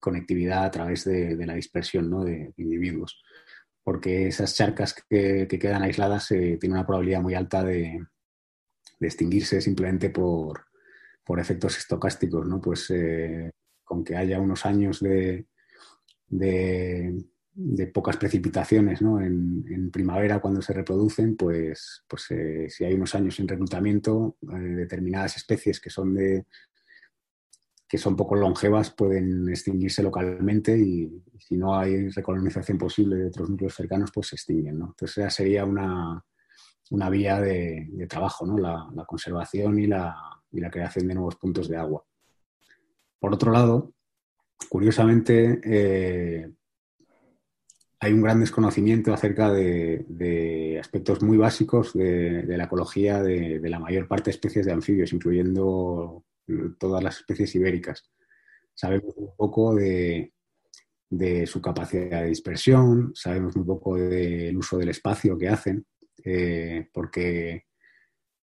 conectividad 0.00 0.64
a 0.64 0.70
través 0.70 1.04
de, 1.04 1.36
la 1.46 1.54
dispersión 1.54 2.10
¿no? 2.10 2.24
de 2.24 2.52
individuos. 2.56 3.22
Porque 3.84 4.28
esas 4.28 4.54
charcas 4.54 4.94
que, 5.08 5.46
quedan 5.48 5.82
aisladas 5.82 6.30
eh, 6.30 6.56
tienen 6.60 6.78
una 6.78 6.86
probabilidad 6.86 7.20
muy 7.20 7.34
alta 7.34 7.62
de, 7.64 8.04
extinguirse 9.00 9.60
simplemente 9.60 10.10
por, 10.10 10.66
efectos 11.38 11.78
estocásticos, 11.78 12.46
¿no? 12.46 12.60
Pues 12.60 12.90
eh, 12.90 13.50
con 13.82 14.04
que 14.04 14.14
haya 14.16 14.38
unos 14.38 14.66
años 14.66 15.00
de 15.00 15.46
pocas 17.92 18.16
precipitaciones 18.16 19.02
¿no? 19.02 19.20
en, 19.20 19.90
primavera 19.90 20.40
cuando 20.40 20.62
se 20.62 20.72
reproducen, 20.72 21.36
pues, 21.36 22.02
pues 22.08 22.30
eh, 22.30 22.66
si 22.70 22.84
hay 22.84 22.94
unos 22.94 23.14
años 23.14 23.38
en 23.40 23.48
reclutamiento, 23.48 24.36
eh, 24.42 24.56
determinadas 24.56 25.36
especies 25.36 25.80
que 25.80 25.90
son 25.90 26.14
de 26.14 26.46
que 27.92 27.98
son 27.98 28.16
poco 28.16 28.36
longevas 28.36 28.90
pueden 28.90 29.50
extinguirse 29.50 30.02
localmente 30.02 30.78
y, 30.78 31.22
si 31.38 31.58
no 31.58 31.76
hay 31.76 32.08
recolonización 32.08 32.78
posible 32.78 33.16
de 33.16 33.26
otros 33.26 33.50
núcleos 33.50 33.74
cercanos, 33.74 34.10
pues 34.14 34.28
se 34.28 34.36
extinguen. 34.36 34.76
Entonces 34.76 35.18
esa 35.18 35.28
sería 35.28 35.66
una, 35.66 36.24
una 36.90 37.10
vía 37.10 37.38
de, 37.38 38.06
trabajo, 38.08 38.46
¿no? 38.46 38.56
la, 38.56 39.04
conservación 39.06 39.78
y 39.78 39.88
la, 39.88 40.16
y 40.52 40.60
la, 40.60 40.70
creación 40.70 41.06
de 41.06 41.14
nuevos 41.16 41.36
puntos 41.36 41.68
de 41.68 41.76
agua. 41.76 42.02
Por 43.18 43.34
otro 43.34 43.52
lado, 43.52 43.92
curiosamente, 44.70 45.60
eh, 45.62 46.50
hay 48.02 48.12
un 48.12 48.20
gran 48.20 48.40
desconocimiento 48.40 49.14
acerca 49.14 49.52
de, 49.52 50.76
aspectos 50.80 51.22
muy 51.22 51.36
básicos 51.36 51.92
de, 51.94 52.44
la 52.48 52.64
ecología 52.64 53.22
de, 53.22 53.60
la 53.62 53.78
mayor 53.78 54.08
parte 54.08 54.24
de 54.24 54.32
especies 54.32 54.66
de 54.66 54.72
anfibios, 54.72 55.12
incluyendo 55.12 56.24
todas 56.80 57.00
las 57.00 57.18
especies 57.18 57.54
ibéricas. 57.54 58.10
Sabemos 58.74 59.14
un 59.16 59.36
poco 59.36 59.76
de, 59.76 60.32
su 61.46 61.62
capacidad 61.62 62.22
de 62.22 62.30
dispersión, 62.30 63.12
sabemos 63.14 63.54
un 63.54 63.64
poco 63.64 63.94
del 63.96 64.56
uso 64.56 64.78
del 64.78 64.88
espacio 64.88 65.38
que 65.38 65.48
hacen, 65.48 65.86
eh, 66.24 66.88
porque 66.92 67.66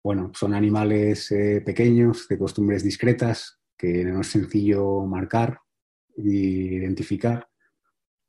bueno, 0.04 0.32
son 0.34 0.56
animales 0.56 1.32
eh, 1.32 1.62
pequeños, 1.64 2.28
de 2.28 2.40
costumbres 2.40 2.84
discretas, 2.84 3.60
que 3.78 4.04
no 4.04 4.22
es 4.22 4.28
sencillo 4.28 5.06
marcar 5.06 5.60
e 6.18 6.24
identificar 6.24 7.53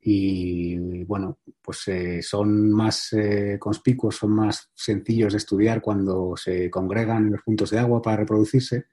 y 0.07 1.03
bueno, 1.05 1.39
pues 1.63 1.87
eh, 1.87 2.21
son 2.21 2.71
más 2.71 3.11
eh, 3.13 3.57
conspicuos, 3.59 4.17
son 4.17 4.33
más 4.33 4.69
sencillos 4.75 5.33
de 5.33 5.37
estudiar 5.37 5.81
cuando 5.81 6.37
se 6.37 6.69
congregan 6.69 7.25
en 7.25 7.31
los 7.31 7.41
puntos 7.41 7.71
de 7.71 7.79
agua 7.79 8.03
para 8.03 8.17
reproducirse, 8.17 8.85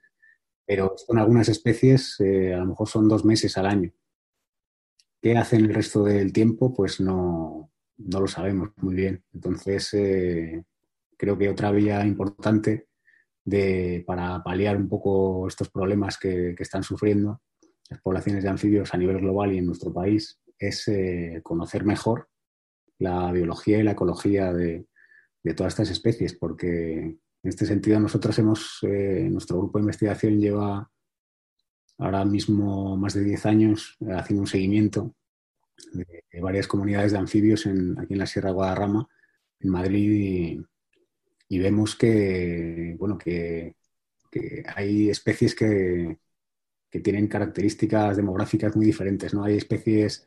pero 0.64 0.94
con 1.06 1.18
algunas 1.18 1.50
especies 1.50 2.18
eh, 2.20 2.54
a 2.54 2.60
lo 2.60 2.64
mejor 2.64 2.88
son 2.88 3.08
dos 3.08 3.26
meses 3.26 3.58
al 3.58 3.66
año. 3.66 3.92
¿Qué 5.20 5.36
hacen 5.36 5.66
el 5.66 5.74
resto 5.74 6.02
del 6.02 6.32
tiempo? 6.32 6.72
Pues 6.72 6.98
no, 6.98 7.70
no 7.98 8.20
lo 8.20 8.26
sabemos 8.26 8.70
muy 8.78 8.94
bien. 8.94 9.22
Entonces, 9.34 9.90
creo 11.18 11.36
que 11.36 11.50
otra 11.50 11.72
vía 11.72 12.06
importante 12.06 12.88
de, 13.44 14.02
para 14.06 14.42
paliar 14.42 14.78
un 14.78 14.88
poco 14.88 15.46
estos 15.46 15.68
problemas 15.68 16.16
que, 16.16 16.54
que 16.56 16.62
están 16.62 16.82
sufriendo 16.82 17.42
las 17.90 18.00
poblaciones 18.00 18.42
de 18.42 18.48
anfibios 18.48 18.94
a 18.94 18.96
nivel 18.96 19.18
global 19.20 19.52
y 19.52 19.58
en 19.58 19.66
nuestro 19.66 19.92
país 19.92 20.41
es 20.62 20.86
eh, 20.86 21.40
conocer 21.42 21.84
mejor 21.84 22.28
la 22.98 23.32
biología 23.32 23.78
y 23.78 23.82
la 23.82 23.92
ecología 23.92 24.52
de, 24.52 24.86
todas 25.56 25.72
estas 25.72 25.90
especies, 25.90 26.34
porque 26.34 26.98
en 27.00 27.18
este 27.42 27.66
sentido 27.66 27.98
nosotros 27.98 28.38
hemos, 28.38 28.78
eh, 28.82 29.28
nuestro 29.28 29.58
grupo 29.58 29.78
de 29.78 29.82
investigación 29.82 30.38
lleva 30.38 30.88
ahora 31.98 32.24
mismo 32.24 32.96
más 32.96 33.14
de 33.14 33.24
10 33.24 33.46
años 33.46 33.96
eh, 34.00 34.12
haciendo 34.12 34.42
un 34.42 34.46
seguimiento 34.46 35.16
de, 35.92 36.22
varias 36.40 36.68
comunidades 36.68 37.10
de 37.10 37.18
anfibios 37.18 37.66
aquí 37.66 38.12
en 38.12 38.18
la 38.18 38.26
Sierra 38.26 38.52
Guadarrama, 38.52 39.08
en 39.58 39.68
Madrid, 39.68 40.64
y, 41.48 41.58
vemos 41.58 41.96
que, 41.96 42.96
bueno, 42.98 43.18
que, 43.18 43.74
hay 44.74 45.10
especies 45.10 45.54
que, 45.54 46.18
que, 46.88 47.00
tienen 47.00 47.26
características 47.26 48.16
demográficas 48.16 48.74
muy 48.74 48.86
diferentes. 48.86 49.34
¿no? 49.34 49.44
Hay 49.44 49.56
especies 49.58 50.26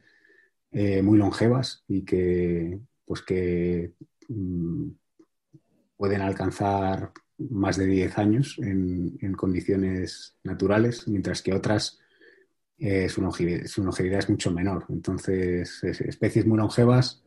eh, 0.78 1.02
muy 1.02 1.18
longevas 1.18 1.86
y 1.88 2.04
que, 2.04 2.82
pues 3.06 3.22
que 3.22 3.94
mm, 4.28 4.90
pueden 5.96 6.20
alcanzar 6.20 7.14
más 7.38 7.78
de 7.78 7.86
10 7.86 8.18
años 8.18 8.58
en, 8.60 9.34
condiciones 9.38 10.36
naturales, 10.44 11.08
mientras 11.08 11.42
que 11.42 11.54
otras 11.54 11.98
eh, 12.78 13.08
su, 13.08 13.22
longevidad, 13.22 14.20
es 14.20 14.30
mucho 14.30 14.52
menor. 14.52 14.86
Entonces, 14.90 15.82
especies 15.82 16.46
muy 16.46 16.58
longevas, 16.58 17.24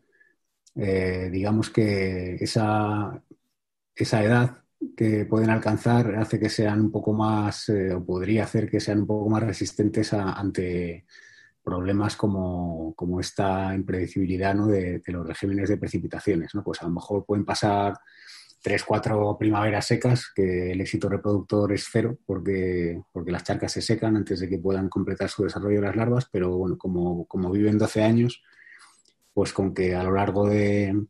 eh, 0.77 1.31
digamos 1.33 1.71
que 1.71 2.35
esa, 2.35 3.23
esa 3.95 4.25
edad 4.25 4.59
que 4.95 5.25
pueden 5.25 5.49
alcanzar 5.49 6.17
hace 6.17 6.39
que 6.39 6.51
sean 6.51 6.83
un 6.83 6.91
poco 6.93 7.15
más, 7.15 7.71
o 7.71 8.05
podría 8.05 8.45
hacer 8.45 8.69
que 8.69 8.79
sean 8.79 9.01
un 9.01 9.07
poco 9.07 9.31
más 9.31 9.43
resistentes 9.43 10.13
ante 10.13 11.07
problemas 11.69 12.17
como, 12.17 12.95
esta 13.21 13.75
impredecibilidad 13.75 14.55
de, 14.55 15.03
los 15.09 15.27
regímenes 15.27 15.69
de 15.69 15.77
precipitaciones. 15.77 16.55
¿no? 16.55 16.63
Pues 16.65 16.81
a 16.81 16.87
lo 16.87 16.93
mejor 16.93 17.27
pueden 17.27 17.45
pasar 17.45 17.95
tres, 18.63 18.85
cuatro 18.85 19.37
primaveras 19.39 19.87
secas, 19.87 20.33
que 20.35 20.73
el 20.73 20.81
éxito 20.81 21.11
reproductor 21.11 21.71
es 21.75 21.87
cero, 21.93 22.17
porque, 22.25 23.03
porque 23.13 23.33
las 23.33 23.45
charcas 23.45 23.73
se 23.73 23.83
secan 23.83 24.17
antes 24.17 24.41
de 24.41 24.49
que 24.49 24.59
puedan 24.59 24.89
completar 24.89 25.29
su 25.29 25.45
desarrollo 25.45 25.83
las 25.83 25.95
larvas, 25.95 26.27
pero 26.33 26.57
bueno, 26.57 26.79
como, 26.79 27.27
como 27.27 27.51
viven 27.51 27.77
12 27.77 28.03
años, 28.03 28.43
pues 29.35 29.53
con 29.53 29.75
que 29.75 29.95
a 29.95 30.03
lo 30.03 30.13
largo 30.13 30.49
de, 30.49 31.05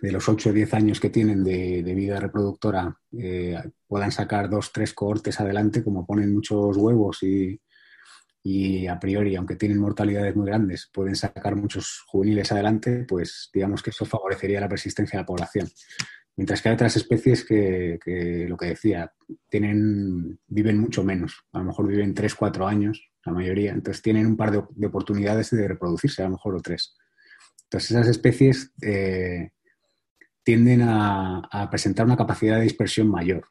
de 0.00 0.12
los 0.12 0.28
8 0.28 0.50
o 0.50 0.52
10 0.52 0.74
años 0.74 1.00
que 1.00 1.10
tienen 1.10 1.42
de, 1.42 1.82
vida 1.82 2.20
reproductora 2.20 2.96
eh, 3.18 3.60
puedan 3.88 4.12
sacar 4.12 4.48
dos, 4.48 4.70
tres 4.72 4.94
cohortes 4.94 5.40
adelante, 5.40 5.82
como 5.82 6.06
ponen 6.06 6.32
muchos 6.32 6.76
huevos 6.76 7.24
y, 7.24 7.60
y 8.42 8.88
a 8.88 8.98
priori, 8.98 9.36
aunque 9.36 9.54
tienen 9.54 9.78
mortalidades 9.78 10.34
muy 10.34 10.46
grandes, 10.46 10.90
pueden 10.92 11.14
sacar 11.14 11.54
muchos 11.54 12.02
juveniles 12.06 12.50
adelante, 12.50 13.04
pues 13.08 13.50
digamos 13.54 13.82
que 13.82 13.90
eso 13.90 14.04
favorecería 14.04 14.60
la 14.60 14.68
persistencia 14.68 15.16
de 15.16 15.22
la 15.22 15.26
población. 15.26 15.68
Mientras 16.34 16.60
que 16.60 16.68
hay 16.68 16.74
otras 16.74 16.96
especies 16.96 17.44
que, 17.44 17.98
lo 18.48 18.56
que 18.56 18.66
decía, 18.66 19.12
tienen, 19.48 20.40
viven 20.46 20.78
mucho 20.78 21.04
menos, 21.04 21.44
a 21.52 21.58
lo 21.58 21.66
mejor 21.66 21.86
viven 21.86 22.14
3, 22.14 22.34
4 22.34 22.66
años, 22.66 23.10
la 23.24 23.32
mayoría, 23.32 23.72
entonces 23.72 24.02
tienen 24.02 24.26
un 24.26 24.36
par 24.36 24.50
de, 24.50 24.86
oportunidades 24.86 25.50
de 25.50 25.68
reproducirse, 25.68 26.22
a 26.22 26.24
lo 26.24 26.32
mejor 26.32 26.56
o 26.56 26.60
tres. 26.60 26.96
Entonces 27.64 27.92
esas 27.92 28.08
especies 28.08 28.72
eh, 28.82 29.50
tienden 30.42 30.82
a, 30.82 31.68
presentar 31.70 32.06
una 32.06 32.16
capacidad 32.16 32.56
de 32.56 32.64
dispersión 32.64 33.08
mayor. 33.08 33.46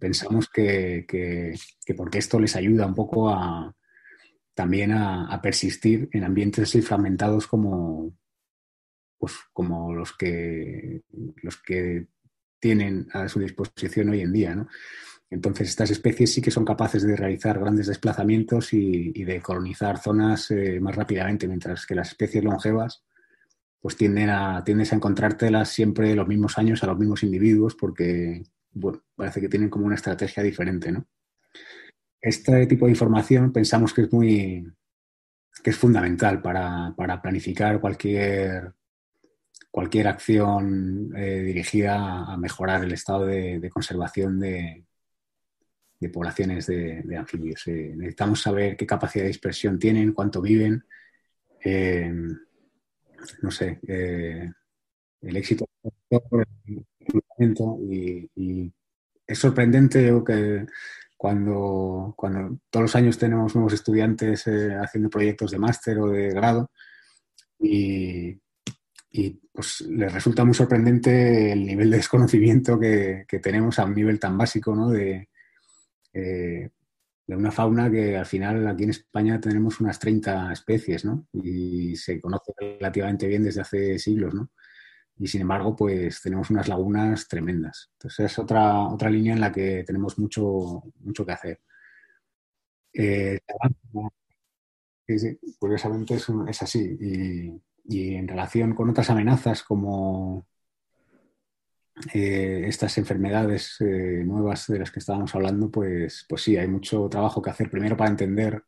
Pensamos 0.00 0.48
que, 0.48 1.04
que 1.06 1.94
porque 1.94 2.18
esto 2.18 2.40
les 2.40 2.56
ayuda 2.56 2.86
un 2.86 2.94
poco 2.94 3.28
a, 3.28 3.76
también 4.56 4.92
a, 4.92 5.38
persistir 5.42 6.08
en 6.12 6.24
ambientes 6.24 6.64
así 6.64 6.80
fragmentados 6.80 7.46
como, 7.46 8.16
pues, 9.18 9.34
como 9.52 9.94
los, 9.94 10.16
que, 10.16 11.02
los 11.42 11.58
que 11.58 12.06
tienen 12.58 13.06
a 13.12 13.28
su 13.28 13.38
disposición 13.38 14.08
hoy 14.08 14.22
en 14.22 14.32
día. 14.32 14.66
Entonces, 15.28 15.68
estas 15.68 15.90
especies 15.90 16.32
sí 16.32 16.40
que 16.40 16.50
son 16.50 16.64
capaces 16.64 17.02
de 17.02 17.16
realizar 17.16 17.58
grandes 17.58 17.86
desplazamientos 17.86 18.72
y, 18.72 19.12
de 19.24 19.42
colonizar 19.42 19.98
zonas 19.98 20.50
eh, 20.50 20.80
más 20.80 20.96
rápidamente, 20.96 21.46
mientras 21.46 21.84
que 21.84 21.94
las 21.94 22.08
especies 22.08 22.42
longevas 22.42 23.04
pues 23.78 23.94
tienden 23.94 24.30
a, 24.30 24.64
tiendes 24.64 24.92
a 24.92 24.96
encontrártelas 24.96 25.68
siempre 25.68 26.16
los 26.16 26.26
mismos 26.26 26.56
años 26.56 26.82
a 26.82 26.86
los 26.86 26.98
mismos 26.98 27.22
individuos 27.22 27.76
porque 27.76 28.42
parece 29.14 29.40
que 29.40 29.50
tienen 29.50 29.68
como 29.68 29.84
una 29.86 29.94
estrategia 29.94 30.42
diferente, 30.42 30.90
¿no? 30.90 31.06
Este 32.20 32.66
tipo 32.66 32.86
de 32.86 32.92
información 32.92 33.52
pensamos 33.52 33.92
que 33.92 34.02
es 34.02 34.12
muy 34.12 34.66
que 35.62 35.70
es 35.70 35.76
fundamental 35.76 36.42
para, 36.42 36.94
planificar 37.22 37.80
cualquier 37.80 38.72
cualquier 39.70 40.08
acción 40.08 41.12
eh, 41.16 41.42
dirigida 41.42 42.32
a 42.32 42.36
mejorar 42.36 42.84
el 42.84 42.92
estado 42.92 43.26
de, 43.26 43.68
conservación 43.70 44.40
de, 44.40 44.84
poblaciones 46.12 46.66
de, 46.66 47.16
anfibios. 47.16 47.62
necesitamos 47.66 48.40
saber 48.40 48.76
qué 48.76 48.86
capacidad 48.86 49.24
de 49.24 49.28
dispersión 49.28 49.78
tienen, 49.78 50.12
cuánto 50.12 50.40
viven, 50.40 50.84
no 53.42 53.50
sé, 53.50 53.80
el 53.86 55.36
éxito 55.36 55.66
y, 57.90 58.30
y 58.34 58.72
es 59.26 59.38
sorprendente 59.38 60.12
que 60.24 60.66
cuando, 61.16 62.14
cuando 62.16 62.58
todos 62.70 62.84
los 62.84 62.96
años 62.96 63.18
tenemos 63.18 63.54
nuevos 63.54 63.72
estudiantes 63.72 64.46
eh, 64.46 64.74
haciendo 64.74 65.08
proyectos 65.08 65.50
de 65.50 65.58
máster 65.58 65.98
o 65.98 66.08
de 66.08 66.30
grado 66.30 66.70
y, 67.58 68.40
pues 69.50 69.80
les 69.80 70.12
resulta 70.12 70.44
muy 70.44 70.52
sorprendente 70.52 71.50
el 71.52 71.64
nivel 71.64 71.90
de 71.90 71.96
desconocimiento 71.96 72.78
que, 72.78 73.24
tenemos 73.42 73.78
a 73.78 73.86
un 73.86 73.94
nivel 73.94 74.20
tan 74.20 74.36
básico 74.36 74.76
¿no? 74.76 74.90
de, 74.90 75.30
eh, 76.12 76.68
de 77.26 77.36
una 77.36 77.50
fauna 77.50 77.90
que 77.90 78.16
al 78.16 78.26
final 78.26 78.66
aquí 78.66 78.84
en 78.84 78.90
España 78.90 79.40
tenemos 79.40 79.80
unas 79.80 79.98
30 79.98 80.52
especies 80.52 81.06
¿no? 81.06 81.26
y 81.32 81.96
se 81.96 82.20
conoce 82.20 82.52
relativamente 82.58 83.26
bien 83.26 83.42
desde 83.42 83.62
hace 83.62 83.98
siglos. 83.98 84.34
¿no? 84.34 84.50
Y 85.18 85.26
sin 85.26 85.40
embargo, 85.42 85.74
pues 85.74 86.20
tenemos 86.20 86.50
unas 86.50 86.68
lagunas 86.68 87.26
tremendas. 87.28 87.90
Entonces 87.92 88.32
es 88.32 88.38
otra, 88.38 88.88
otra 88.88 89.08
línea 89.10 89.32
en 89.34 89.40
la 89.40 89.52
que 89.52 89.82
tenemos 89.84 90.18
mucho, 90.18 90.82
mucho 91.00 91.24
que 91.24 91.32
hacer. 91.32 91.60
Eh, 92.92 93.38
curiosamente 95.58 96.14
es, 96.14 96.62
así. 96.62 96.96
Y, 97.88 98.14
en 98.16 98.26
relación 98.26 98.74
con 98.74 98.90
otras 98.90 99.10
amenazas 99.10 99.62
como 99.62 100.46
eh, 102.12 102.64
estas 102.66 102.98
enfermedades 102.98 103.76
eh, 103.80 104.22
nuevas 104.24 104.66
de 104.66 104.80
las 104.80 104.90
que 104.90 104.98
estábamos 104.98 105.34
hablando, 105.34 105.70
pues, 105.70 106.26
pues 106.28 106.42
sí, 106.42 106.56
hay 106.56 106.68
mucho 106.68 107.08
trabajo 107.08 107.40
que 107.40 107.50
hacer 107.50 107.70
primero 107.70 107.96
para 107.96 108.10
entender 108.10 108.62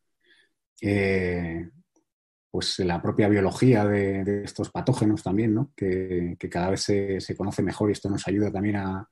pues 2.59 2.81
la 2.81 3.01
propia 3.01 3.29
biología 3.29 3.85
de, 3.85 4.43
estos 4.43 4.71
patógenos 4.71 5.23
también, 5.23 5.55
¿no? 5.55 5.71
que, 5.77 6.37
cada 6.51 6.71
vez 6.71 6.81
se, 6.81 7.37
conoce 7.37 7.63
mejor 7.63 7.89
y 7.89 7.93
esto 7.93 8.11
nos 8.11 8.27
ayuda 8.27 8.51
también 8.51 8.75
a, 8.75 9.09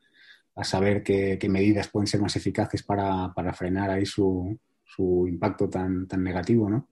saber 0.65 1.05
qué, 1.05 1.39
medidas 1.49 1.87
pueden 1.87 2.09
ser 2.09 2.21
más 2.21 2.35
eficaces 2.35 2.83
para, 2.83 3.33
frenar 3.53 3.91
ahí 3.91 4.05
su, 4.05 4.59
impacto 4.99 5.71
tan, 5.71 6.09
tan 6.09 6.25
negativo. 6.25 6.69
¿no? 6.69 6.89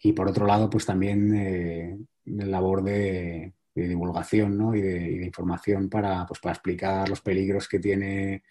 Y 0.00 0.14
por 0.14 0.26
otro 0.26 0.46
lado, 0.46 0.70
pues 0.70 0.86
también 0.86 1.34
eh, 1.34 1.98
la 2.24 2.46
labor 2.46 2.82
de, 2.82 3.52
divulgación 3.74 4.74
y, 4.74 4.80
de, 4.80 5.26
información 5.26 5.90
para, 5.90 6.24
pues, 6.24 6.40
para 6.40 6.54
explicar 6.54 7.10
los 7.10 7.20
peligros 7.20 7.68
que 7.68 7.78
tiene 7.78 8.42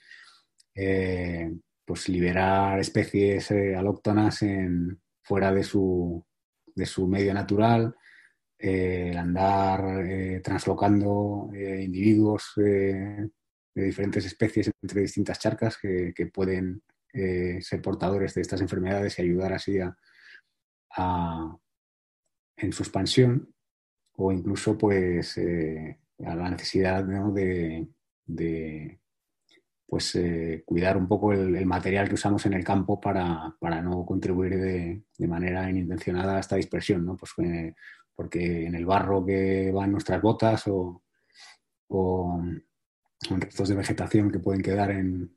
eh, 0.75 1.51
pues 1.83 2.09
liberar 2.09 2.79
especies 2.79 3.49
eh, 3.49 3.75
alóctonas 3.75 4.43
en, 4.43 5.01
fuera 5.23 5.51
de 5.51 5.63
su, 5.63 6.23
de 6.75 6.85
su 6.85 7.07
medio 7.07 7.33
natural, 7.33 7.95
eh, 8.57 9.09
el 9.11 9.17
andar 9.17 10.05
eh, 10.05 10.39
translocando 10.41 11.49
eh, 11.53 11.83
individuos 11.83 12.53
de 12.55 13.29
diferentes 13.75 14.25
especies 14.25 14.71
entre 14.81 15.01
distintas 15.01 15.37
charcas 15.37 15.77
que, 15.77 16.13
pueden 16.33 16.81
ser 17.11 17.81
portadores 17.81 18.33
de 18.33 18.41
estas 18.41 18.61
enfermedades 18.61 19.19
y 19.19 19.21
ayudar 19.21 19.53
así 19.53 19.79
a, 19.79 21.57
en 22.55 22.71
su 22.71 22.83
expansión 22.83 23.53
o 24.13 24.31
incluso 24.31 24.77
pues 24.77 25.37
a 25.37 26.35
la 26.35 26.49
necesidad 26.49 27.03
de, 27.03 27.87
pues 29.93 30.15
eh, 30.15 30.63
cuidar 30.65 30.97
un 30.97 31.07
poco 31.07 31.33
el, 31.33 31.67
material 31.67 32.07
que 32.07 32.15
usamos 32.15 32.43
en 32.47 32.53
el 32.53 32.63
campo 32.63 32.99
para, 32.99 33.55
no 33.83 34.03
contribuir 34.07 34.57
de, 34.57 35.27
manera 35.27 35.69
inintencionada 35.69 36.35
a 36.35 36.39
esta 36.39 36.55
dispersión, 36.55 37.05
¿no? 37.05 37.15
Pues, 37.15 37.31
eh, 37.47 37.75
porque 38.15 38.65
en 38.65 38.73
el 38.73 38.87
barro 38.87 39.23
que 39.23 39.71
van 39.71 39.91
nuestras 39.91 40.19
botas 40.19 40.63
o, 40.65 41.03
en 41.91 43.39
restos 43.39 43.69
de 43.69 43.75
vegetación 43.75 44.31
que 44.31 44.39
pueden 44.39 44.63
quedar 44.63 44.89
en, 44.89 45.31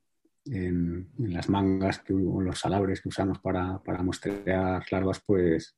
las 1.19 1.51
mangas 1.51 2.03
o 2.09 2.40
los 2.40 2.59
salabres 2.59 3.03
que 3.03 3.11
usamos 3.11 3.38
para, 3.40 3.83
para 3.83 4.03
larvas, 4.90 5.21
pues, 5.27 5.77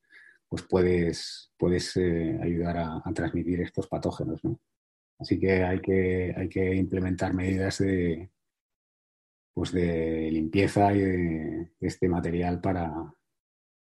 pues 0.48 0.62
puedes, 0.62 1.50
puedes 1.58 1.96
eh, 1.96 2.38
ayudar 2.40 2.76
a, 2.76 3.02
transmitir 3.12 3.60
estos 3.60 3.88
patógenos. 3.88 4.40
Así 5.18 5.40
que 5.40 5.64
hay 5.64 5.80
que, 5.80 6.32
hay 6.36 6.48
que 6.48 6.76
implementar 6.76 7.34
medidas 7.34 7.78
de, 7.78 8.30
pues 9.58 9.72
de 9.72 10.30
limpieza 10.30 10.92
y 10.92 11.00
de, 11.00 11.72
este 11.80 12.08
material 12.08 12.60
para, 12.60 12.94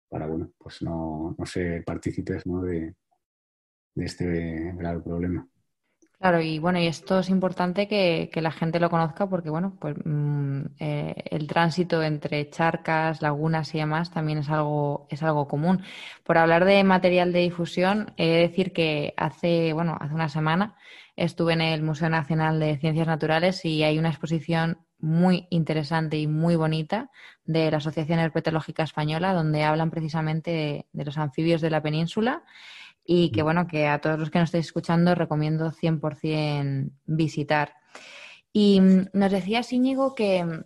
para 0.07 0.25
bueno, 0.25 0.51
pues 0.57 0.81
no, 0.81 1.35
no 1.37 1.45
ser 1.45 1.83
partícipes 1.83 2.43
de, 2.45 2.95
este 3.97 4.71
grave 4.77 5.01
problema. 5.01 5.45
Claro, 6.17 6.39
y 6.39 6.59
bueno, 6.59 6.79
y 6.79 6.87
esto 6.87 7.19
es 7.19 7.27
importante 7.27 7.89
que, 7.89 8.31
la 8.35 8.51
gente 8.51 8.79
lo 8.79 8.89
conozca 8.89 9.27
porque, 9.27 9.49
bueno, 9.49 9.75
pues 9.81 9.97
mm, 10.05 10.61
eh, 10.79 11.15
el 11.29 11.45
tránsito 11.45 12.01
entre 12.03 12.49
charcas, 12.49 13.21
lagunas 13.21 13.75
y 13.75 13.79
demás 13.79 14.11
también 14.11 14.37
es 14.37 14.49
algo, 14.49 15.07
es 15.09 15.21
algo 15.23 15.49
común. 15.49 15.83
Por 16.23 16.37
hablar 16.37 16.63
de 16.63 16.81
material 16.85 17.33
de 17.33 17.39
difusión, 17.39 18.13
he 18.15 18.29
de 18.29 18.37
decir 18.47 18.71
que 18.71 19.13
hace, 19.17 19.73
bueno, 19.73 19.97
hace 19.99 20.15
una 20.15 20.29
semana 20.29 20.77
estuve 21.17 21.51
en 21.51 21.59
el 21.59 21.83
Museo 21.83 22.07
Nacional 22.07 22.61
de 22.61 22.77
Ciencias 22.77 23.07
Naturales 23.07 23.65
y 23.65 23.83
hay 23.83 23.99
una 23.99 24.07
exposición 24.07 24.85
muy 24.99 25.47
interesante 25.49 26.17
y 26.17 26.27
muy 26.27 26.55
bonita 26.55 27.09
de 27.45 27.71
la 27.71 27.77
Asociación 27.77 28.19
Herpetológica 28.19 28.83
Española, 28.83 29.33
donde 29.33 29.63
hablan 29.63 29.91
precisamente 29.91 30.85
de, 30.91 31.05
los 31.05 31.17
anfibios 31.17 31.61
de 31.61 31.69
la 31.69 31.81
península 31.81 32.43
y 33.03 33.31
que, 33.31 33.41
bueno, 33.41 33.67
que 33.67 33.87
a 33.87 33.99
todos 33.99 34.19
los 34.19 34.29
que 34.29 34.39
nos 34.39 34.47
estéis 34.47 34.67
escuchando 34.67 35.15
recomiendo 35.15 35.71
100% 35.71 36.91
visitar. 37.05 37.73
Y 38.51 38.81
mm, 38.81 39.07
nos 39.13 39.31
decía 39.31 39.61
Íñigo 39.69 40.13
que, 40.13 40.63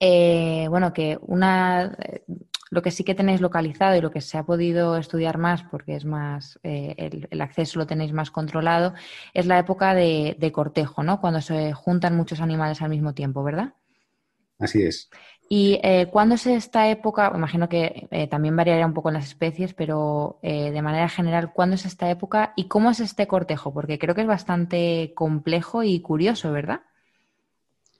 eh, 0.00 0.66
bueno, 0.68 0.92
que 0.92 1.18
una 1.22 1.96
lo 2.72 2.80
que 2.80 2.90
sí 2.90 3.04
que 3.04 3.14
tenéis 3.14 3.42
localizado 3.42 3.94
y 3.96 4.00
lo 4.00 4.10
que 4.10 4.22
se 4.22 4.38
ha 4.38 4.44
podido 4.44 4.96
estudiar 4.96 5.36
más, 5.36 5.62
porque 5.62 5.94
es 5.94 6.06
más, 6.06 6.58
eh, 6.62 7.26
el, 7.30 7.40
acceso 7.42 7.78
lo 7.78 7.86
tenéis 7.86 8.14
más 8.14 8.30
controlado, 8.30 8.94
es 9.34 9.44
la 9.44 9.58
época 9.58 9.94
de, 9.94 10.50
cortejo, 10.54 11.02
¿no? 11.02 11.20
Cuando 11.20 11.42
se 11.42 11.74
juntan 11.74 12.16
muchos 12.16 12.40
animales 12.40 12.80
al 12.80 12.88
mismo 12.88 13.12
tiempo, 13.12 13.44
¿verdad? 13.44 13.74
Así 14.58 14.82
es. 14.82 15.10
¿Y 15.50 15.80
eh, 15.82 16.08
cuándo 16.10 16.36
es 16.36 16.46
esta 16.46 16.88
época? 16.88 17.30
Imagino 17.34 17.68
que 17.68 18.08
eh, 18.10 18.26
también 18.26 18.56
variaría 18.56 18.86
un 18.86 18.94
poco 18.94 19.10
en 19.10 19.16
las 19.16 19.26
especies, 19.26 19.74
pero 19.74 20.38
de 20.42 20.80
manera 20.80 21.10
general, 21.10 21.52
¿cuándo 21.52 21.74
es 21.74 21.84
esta 21.84 22.08
época 22.08 22.54
y 22.56 22.68
cómo 22.68 22.90
es 22.90 23.00
este 23.00 23.26
cortejo? 23.26 23.74
Porque 23.74 23.98
creo 23.98 24.14
que 24.14 24.22
es 24.22 24.26
bastante 24.26 25.12
complejo 25.14 25.82
y 25.82 26.00
curioso, 26.00 26.50
¿verdad? 26.52 26.80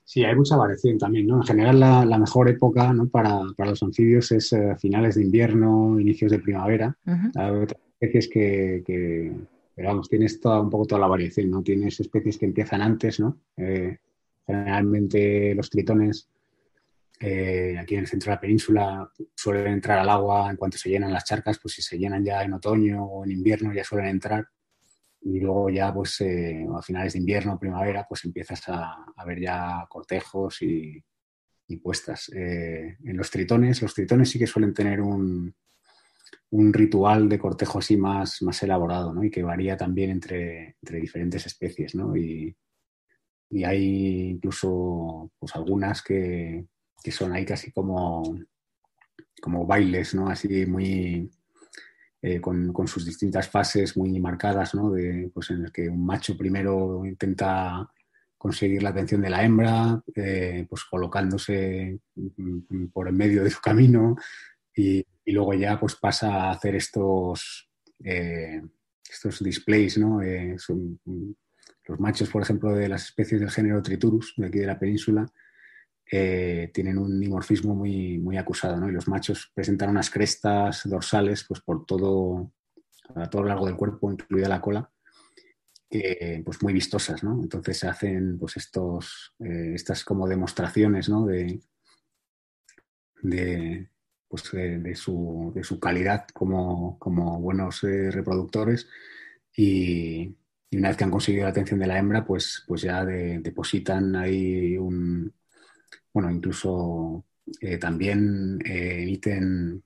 Sí, 0.05 0.25
hay 0.25 0.35
mucha 0.35 0.57
variación 0.57 0.99
también, 0.99 1.27
¿no? 1.27 1.37
En 1.37 1.43
general 1.45 1.81
la, 1.81 2.19
mejor 2.19 2.49
época 2.49 2.95
para, 3.11 3.41
los 3.59 3.83
anfibios 3.83 4.33
es 4.33 4.53
eh, 4.53 4.77
finales 4.79 5.15
de 5.15 5.23
invierno, 5.23 5.99
inicios 5.99 6.31
de 6.33 6.39
primavera. 6.39 6.97
Hay 7.07 7.51
otras 7.51 7.81
especies 8.01 8.29
que, 8.29 9.33
pero 9.75 9.89
vamos, 9.89 10.09
tienes 10.09 10.41
toda, 10.41 10.61
un 10.61 10.71
poco 10.71 10.87
toda 10.87 11.01
la 11.01 11.07
variación, 11.07 11.51
¿no? 11.51 11.63
Tienes 11.63 11.99
especies 12.01 12.37
que 12.37 12.47
empiezan 12.47 12.83
antes, 12.83 13.21
¿no? 13.21 13.39
Eh, 13.57 13.99
generalmente 14.47 15.55
los 15.55 15.71
tritones 15.71 16.29
eh, 17.21 17.77
aquí 17.79 17.95
en 17.95 18.01
el 18.01 18.09
centro 18.09 18.31
de 18.31 18.35
la 18.35 18.41
península 18.41 19.13
suelen 19.37 19.75
entrar 19.75 20.01
al 20.01 20.09
agua 20.09 20.51
en 20.51 20.57
cuanto 20.57 20.77
se 20.77 20.91
llenan 20.91 21.13
las 21.13 21.25
charcas, 21.25 21.59
pues 21.61 21.75
si 21.75 21.83
se 21.83 21.97
llenan 21.97 22.25
ya 22.25 22.43
en 22.43 22.53
otoño 22.53 23.05
o 23.05 23.25
en 23.25 23.31
invierno 23.31 23.73
ya 23.73 23.85
suelen 23.85 24.09
entrar 24.09 24.49
y 25.25 25.41
luego 25.41 25.71
ya 25.71 25.93
pues 25.95 26.21
eh, 26.21 26.67
a 26.77 26.83
finales 26.83 27.13
de 27.13 27.21
invierno, 27.21 27.59
primavera, 27.59 28.07
pues 28.09 28.25
empiezas 28.25 28.63
a, 28.69 29.07
ver 29.25 29.41
ya 29.41 29.87
cortejos 29.89 30.63
y, 30.63 31.03
puestas. 31.83 32.31
Eh, 32.35 32.99
en 33.03 33.17
los 33.17 33.31
tritones, 33.31 33.81
los 33.81 33.95
tritones 33.95 34.29
sí 34.29 34.39
que 34.39 34.47
suelen 34.47 34.75
tener 34.75 35.01
un, 35.01 35.55
un 36.51 36.73
ritual 36.73 37.31
de 37.31 37.39
cortejo 37.39 37.79
así 37.79 37.97
más, 37.97 38.43
más 38.43 38.63
elaborado, 38.63 39.15
¿no? 39.15 39.25
Y 39.25 39.31
que 39.31 39.43
varía 39.43 39.75
también 39.75 40.11
entre, 40.11 40.77
entre 40.83 41.01
diferentes 41.01 41.47
especies, 41.47 41.95
¿no? 41.95 42.15
Y, 42.15 42.55
y, 43.49 43.65
hay 43.65 44.33
incluso 44.33 45.31
pues 45.39 45.57
algunas 45.57 46.03
que, 46.03 46.67
que 47.03 47.11
son 47.11 47.33
ahí 47.33 47.47
casi 47.47 47.73
como, 47.73 48.39
como 49.41 49.67
bailes, 49.67 50.15
¿no? 50.15 50.29
Así 50.29 50.67
muy 50.67 51.31
eh, 52.25 52.41
con, 52.41 52.73
sus 52.87 53.05
distintas 53.05 53.49
fases 53.49 53.97
muy 53.97 54.21
marcadas, 54.21 54.77
¿no? 54.77 54.93
De, 54.93 55.29
pues 55.35 55.51
en 55.51 55.65
el 55.65 55.73
que 55.73 55.89
un 55.89 56.07
macho 56.07 56.37
primero 56.37 57.05
intenta 57.05 57.91
conseguir 58.39 58.81
la 58.81 58.91
atención 58.91 59.23
de 59.23 59.31
la 59.31 59.45
hembra, 59.45 60.01
eh, 60.15 60.65
pues 60.71 60.85
colocándose 60.85 61.99
por 62.93 63.09
en 63.09 63.17
medio 63.17 63.43
de 63.43 63.51
su 63.51 63.61
camino 63.61 64.15
y, 64.77 65.05
luego 65.27 65.55
ya 65.55 65.79
pues 65.81 65.97
pasa 65.97 66.45
a 66.45 66.51
hacer 66.53 66.77
estos, 66.77 67.69
eh, 68.05 68.63
estos 69.09 69.43
displays, 69.43 69.99
¿no? 69.99 70.21
los 70.21 72.01
machos, 72.01 72.31
por 72.31 72.43
ejemplo, 72.43 72.73
de 72.73 72.89
las 72.89 73.07
especies 73.07 73.41
del 73.41 73.51
género 73.51 73.83
Triturus, 73.83 74.35
de 74.37 74.47
aquí 74.47 74.61
de 74.61 74.67
la 74.67 74.79
península, 74.79 75.27
eh, 76.15 76.71
tienen 76.75 76.99
un 76.99 77.19
dimorfismo 77.19 77.75
muy, 77.75 78.19
muy 78.19 78.37
acusado, 78.37 78.77
¿no? 78.77 78.87
Y 78.87 78.93
los 78.93 79.09
machos 79.09 79.51
presentan 79.55 79.89
unas 79.89 80.11
crestas 80.11 80.83
dorsales 80.85 81.43
pues, 81.49 81.63
por 81.63 81.87
todo, 81.87 82.53
a 83.15 83.31
todo 83.31 83.43
lo 83.43 83.49
largo 83.49 83.65
del 83.65 83.77
cuerpo, 83.77 84.13
incluida 84.13 84.47
la 84.47 84.61
cola, 84.61 84.91
pues 86.45 86.63
muy 86.63 86.75
vistosas, 86.75 87.25
¿no? 87.25 87.41
Entonces 87.43 87.79
se 87.79 87.89
hacen 87.89 88.39
pues 88.39 88.59
estos, 88.59 89.35
eh, 89.39 89.73
estas 89.75 90.05
como 90.05 90.29
demostraciones, 90.29 91.09
¿no? 91.09 91.25
De, 91.25 91.63
de, 93.23 93.89
pues, 94.29 94.51
de, 94.53 94.95
su, 94.95 95.51
de, 95.55 95.65
su, 95.65 95.81
calidad 95.81 96.27
como, 96.35 96.99
como 96.99 97.41
buenos 97.41 97.85
eh, 97.85 98.11
reproductores 98.11 98.87
y, 99.57 100.37
una 100.73 100.89
vez 100.89 100.97
que 100.99 101.05
han 101.05 101.11
conseguido 101.11 101.45
la 101.45 101.51
atención 101.51 101.81
de 101.81 101.87
la 101.87 101.99
hembra, 101.99 102.25
pues, 102.25 102.65
pues 102.67 102.83
ya 102.83 103.05
depositan 103.05 104.17
ahí 104.17 104.77
un, 104.79 105.33
bueno, 106.13 106.31
incluso 106.31 107.25
eh, 107.61 107.79
también 107.79 108.59
emiten 108.65 109.83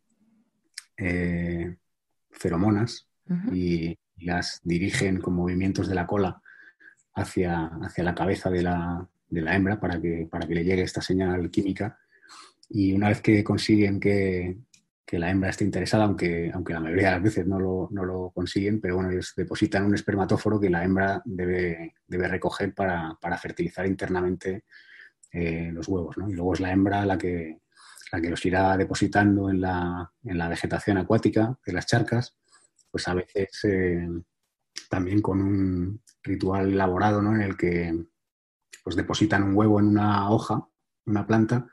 feromonas 2.31 3.09
y, 3.53 3.99
las 4.19 4.63
dirigen 4.65 5.21
con 5.21 5.35
movimientos 5.35 5.89
de 5.89 5.95
la 5.95 6.07
cola 6.07 6.41
hacia, 7.15 7.67
hacia 7.83 8.03
la 8.03 8.15
cabeza 8.15 8.49
de 8.49 8.63
la, 8.63 9.07
de 9.29 9.41
la 9.43 9.55
hembra 9.55 9.79
para 9.79 10.01
que, 10.01 10.27
para 10.31 10.47
que 10.47 10.55
le 10.55 10.65
llegue 10.65 10.83
esta 10.83 11.03
señal 11.03 11.51
química. 11.51 11.99
Y 12.71 12.95
una 12.95 13.09
vez 13.09 13.21
que 13.21 13.45
consiguen 13.45 14.01
que, 14.01 14.57
que 15.07 15.21
la 15.21 15.31
hembra 15.31 15.51
esté 15.51 15.65
interesada, 15.65 16.05
aunque, 16.05 16.51
aunque 16.53 16.73
la 16.73 16.81
mayoría 16.81 17.07
de 17.07 17.13
las 17.13 17.23
veces 17.23 17.47
no 17.47 17.61
lo, 17.61 17.89
no 17.93 18.05
lo 18.05 18.31
consiguen, 18.35 18.81
pero 18.81 18.97
bueno, 18.97 19.11
ellos 19.11 19.33
depositan 19.37 19.85
un 19.85 19.95
espermatóforo 19.95 20.59
que 20.59 20.69
la 20.69 20.83
hembra 20.83 21.23
debe, 21.25 21.95
debe 22.09 22.27
recoger 22.27 22.75
para, 22.75 23.17
para, 23.21 23.39
fertilizar 23.39 23.87
internamente 23.87 24.65
eh, 25.37 25.71
los 25.73 25.89
huevos. 25.89 26.17
¿no? 26.19 26.29
Y 26.29 26.35
luego 26.35 26.55
es 26.55 26.61
la 26.61 26.73
hembra 26.73 27.05
la 27.05 27.19
que, 27.19 27.61
la 28.13 28.21
que 28.21 28.31
los 28.31 28.45
irá 28.47 28.77
depositando 28.77 29.51
en 29.51 29.61
la, 29.61 30.13
en 30.25 30.39
la 30.39 30.49
vegetación 30.49 30.99
acuática 30.99 31.59
de 31.65 31.73
las 31.73 31.87
charcas 31.87 32.37
pues 32.91 33.09
a 33.09 33.15
veces 33.15 33.51
eh, 33.65 34.09
también 34.89 35.21
con 35.21 35.43
un 35.43 36.01
ritual 36.23 36.73
elaborado 36.73 37.21
¿no? 37.21 37.35
en 37.35 37.43
el 37.43 37.55
que 37.55 38.07
pues 38.83 38.97
depositan 38.97 39.43
un 39.43 39.55
huevo 39.55 39.81
en 39.81 39.89
una 39.89 40.31
hoja, 40.31 40.67
una 41.05 41.27
planta, 41.27 41.67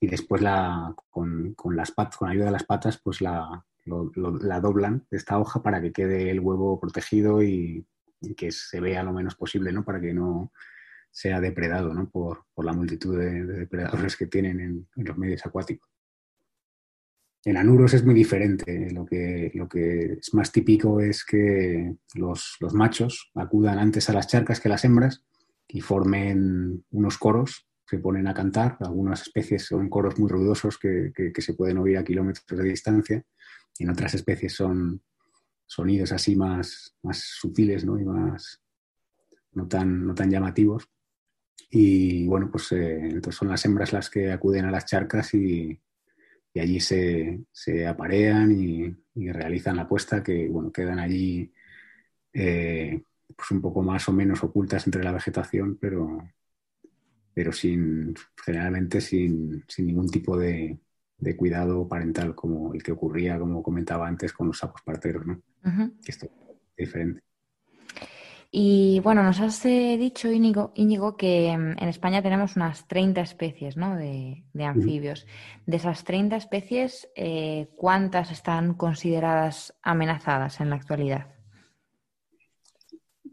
y 0.00 0.06
después 0.06 0.40
la, 0.40 0.94
con, 1.10 1.54
las 1.74 1.90
patas, 1.90 2.16
con 2.16 2.30
ayuda 2.30 2.46
de 2.46 2.52
las 2.52 2.64
patas, 2.64 2.98
pues 3.02 3.20
la, 3.20 3.66
la 3.84 4.60
doblan 4.60 5.06
esta 5.10 5.38
hoja 5.38 5.62
para 5.62 5.82
que 5.82 5.92
quede 5.92 6.30
el 6.30 6.40
huevo 6.40 6.80
protegido 6.80 7.42
y, 7.42 7.86
que 8.36 8.52
se 8.52 8.80
vea 8.80 9.02
lo 9.02 9.12
menos 9.12 9.34
posible, 9.34 9.70
¿no? 9.70 9.84
Para 9.84 10.00
que 10.00 10.14
no 10.14 10.50
sea 11.14 11.40
depredado, 11.40 11.94
¿no? 11.94 12.10
Por, 12.10 12.44
la 12.56 12.72
multitud 12.72 13.16
de, 13.16 13.44
depredadores 13.44 14.16
que 14.16 14.26
tienen 14.26 14.60
en, 14.60 14.88
los 14.96 15.16
medios 15.16 15.46
acuáticos. 15.46 15.88
En 17.44 17.56
anuros 17.56 17.94
es 17.94 18.04
muy 18.04 18.14
diferente. 18.14 18.90
Lo 18.90 19.06
que, 19.06 19.52
lo 19.54 19.68
que 19.68 20.14
es 20.14 20.34
más 20.34 20.50
típico 20.50 21.00
es 21.00 21.24
que 21.24 21.94
los, 22.14 22.56
machos 22.72 23.30
acudan 23.36 23.78
antes 23.78 24.10
a 24.10 24.12
las 24.12 24.26
charcas 24.26 24.58
que 24.58 24.68
las 24.68 24.84
hembras 24.84 25.24
y 25.68 25.80
formen 25.80 26.84
unos 26.90 27.16
coros, 27.16 27.68
se 27.86 27.98
ponen 27.98 28.26
a 28.26 28.34
cantar. 28.34 28.76
Algunas 28.80 29.22
especies 29.22 29.66
son 29.66 29.88
coros 29.88 30.18
muy 30.18 30.28
ruidosos 30.28 30.78
que, 30.78 31.12
se 31.36 31.54
pueden 31.54 31.78
oír 31.78 31.96
a 31.96 32.04
kilómetros 32.04 32.58
de 32.58 32.68
distancia. 32.68 33.22
En 33.78 33.88
otras 33.88 34.14
especies 34.14 34.54
son 34.54 35.00
sonidos 35.64 36.10
así 36.10 36.34
más, 36.34 36.96
más 37.02 37.20
sutiles 37.20 37.84
¿no? 37.84 38.00
y 38.00 38.04
más 38.04 38.60
no 39.52 39.68
tan, 39.68 40.04
no 40.04 40.12
tan 40.12 40.28
llamativos. 40.28 40.88
Y 41.70 42.26
bueno, 42.26 42.50
pues 42.50 42.70
eh, 42.72 42.98
entonces 43.00 43.34
son 43.34 43.48
las 43.48 43.64
hembras 43.64 43.92
las 43.92 44.10
que 44.10 44.30
acuden 44.30 44.64
a 44.64 44.70
las 44.70 44.86
charcas 44.86 45.34
y, 45.34 45.80
y 46.54 46.60
allí 46.60 46.80
se, 46.80 47.86
aparean 47.86 48.52
y, 48.52 48.96
realizan 49.32 49.76
la 49.76 49.88
puesta 49.88 50.22
que 50.22 50.48
bueno, 50.48 50.72
quedan 50.72 50.98
allí 50.98 51.52
eh, 52.32 53.02
pues 53.36 53.50
un 53.50 53.60
poco 53.60 53.82
más 53.82 54.08
o 54.08 54.12
menos 54.12 54.42
ocultas 54.42 54.86
entre 54.86 55.02
la 55.02 55.12
vegetación, 55.12 55.76
pero, 55.80 56.18
pero 57.32 57.52
sin, 57.52 58.14
generalmente 58.44 59.00
sin, 59.00 59.64
ningún 59.78 60.08
tipo 60.08 60.36
de, 60.38 60.78
cuidado 61.36 61.88
parental 61.88 62.34
como 62.34 62.74
el 62.74 62.82
que 62.82 62.92
ocurría, 62.92 63.38
como 63.38 63.62
comentaba 63.62 64.06
antes, 64.06 64.32
con 64.32 64.48
los 64.48 64.58
sapos 64.58 64.82
parteros, 64.82 65.26
¿no? 65.26 65.42
esto 66.06 66.26
es 66.26 66.76
diferente. 66.76 67.22
Y 68.56 69.00
bueno, 69.00 69.24
nos 69.24 69.40
has 69.40 69.66
eh, 69.66 69.96
dicho, 69.98 70.30
Íñigo, 70.30 71.16
que 71.16 71.58
mm, 71.58 71.82
en 71.82 71.88
España 71.88 72.22
tenemos 72.22 72.54
unas 72.54 72.86
30 72.86 73.20
especies 73.20 73.74
de, 73.74 74.64
anfibios. 74.64 75.26
De 75.66 75.76
esas 75.76 76.04
30 76.04 76.36
especies, 76.36 77.08
eh, 77.16 77.66
¿cuántas 77.74 78.30
están 78.30 78.74
consideradas 78.74 79.74
amenazadas 79.82 80.60
en 80.60 80.70
la 80.70 80.76
actualidad? 80.76 81.34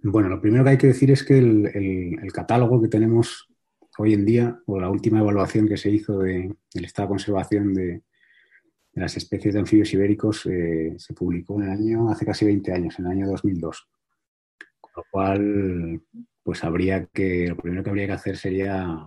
Bueno, 0.02 0.28
lo 0.28 0.42
primero 0.42 0.64
que 0.64 0.72
hay 0.72 0.78
que 0.80 0.88
decir 0.88 1.12
es 1.12 1.24
que 1.24 1.38
el, 1.38 2.32
catálogo 2.34 2.82
que 2.82 2.88
tenemos 2.88 3.48
hoy 4.00 4.16
en 4.16 4.26
día, 4.26 4.60
o 4.66 4.80
la 4.80 4.90
última 4.90 5.20
evaluación 5.20 5.68
que 5.68 5.78
se 5.78 5.92
hizo 5.92 6.18
del 6.18 6.56
estado 6.74 7.10
de 7.10 7.12
conservación 7.12 7.76
de, 7.76 8.02
las 8.94 9.16
especies 9.18 9.54
de 9.54 9.60
anfibios 9.60 9.94
ibéricos, 9.94 10.48
eh, 10.48 10.96
se 10.98 11.14
publicó 11.14 11.62
en 11.62 11.68
el 11.68 11.74
año, 11.74 12.10
hace 12.10 12.26
casi 12.26 12.44
20 12.44 12.74
años, 12.74 12.98
en 12.98 13.06
el 13.06 13.12
año 13.12 13.28
2002 13.28 13.88
lo 14.96 15.04
cual, 15.10 16.02
pues 16.44 16.64
habría 16.64 17.06
que, 17.06 17.48
lo 17.48 17.58
primero 17.58 17.84
que 17.84 17.90
habría 17.90 18.08
que 18.08 18.14
hacer 18.14 18.38
sería 18.38 19.06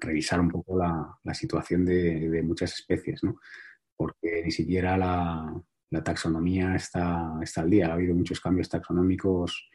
revisar 0.00 0.40
un 0.40 0.48
poco 0.48 0.78
la, 0.78 1.34
situación 1.34 1.84
de, 1.84 2.42
muchas 2.42 2.74
especies, 2.74 3.22
¿no? 3.22 3.40
Porque 3.96 4.42
ni 4.44 4.50
siquiera 4.50 4.96
la, 4.96 5.62
taxonomía 6.02 6.74
está, 6.76 7.38
está, 7.42 7.62
al 7.62 7.70
día. 7.70 7.88
Ha 7.88 7.94
habido 7.94 8.14
muchos 8.14 8.40
cambios 8.40 8.68
taxonómicos 8.68 9.68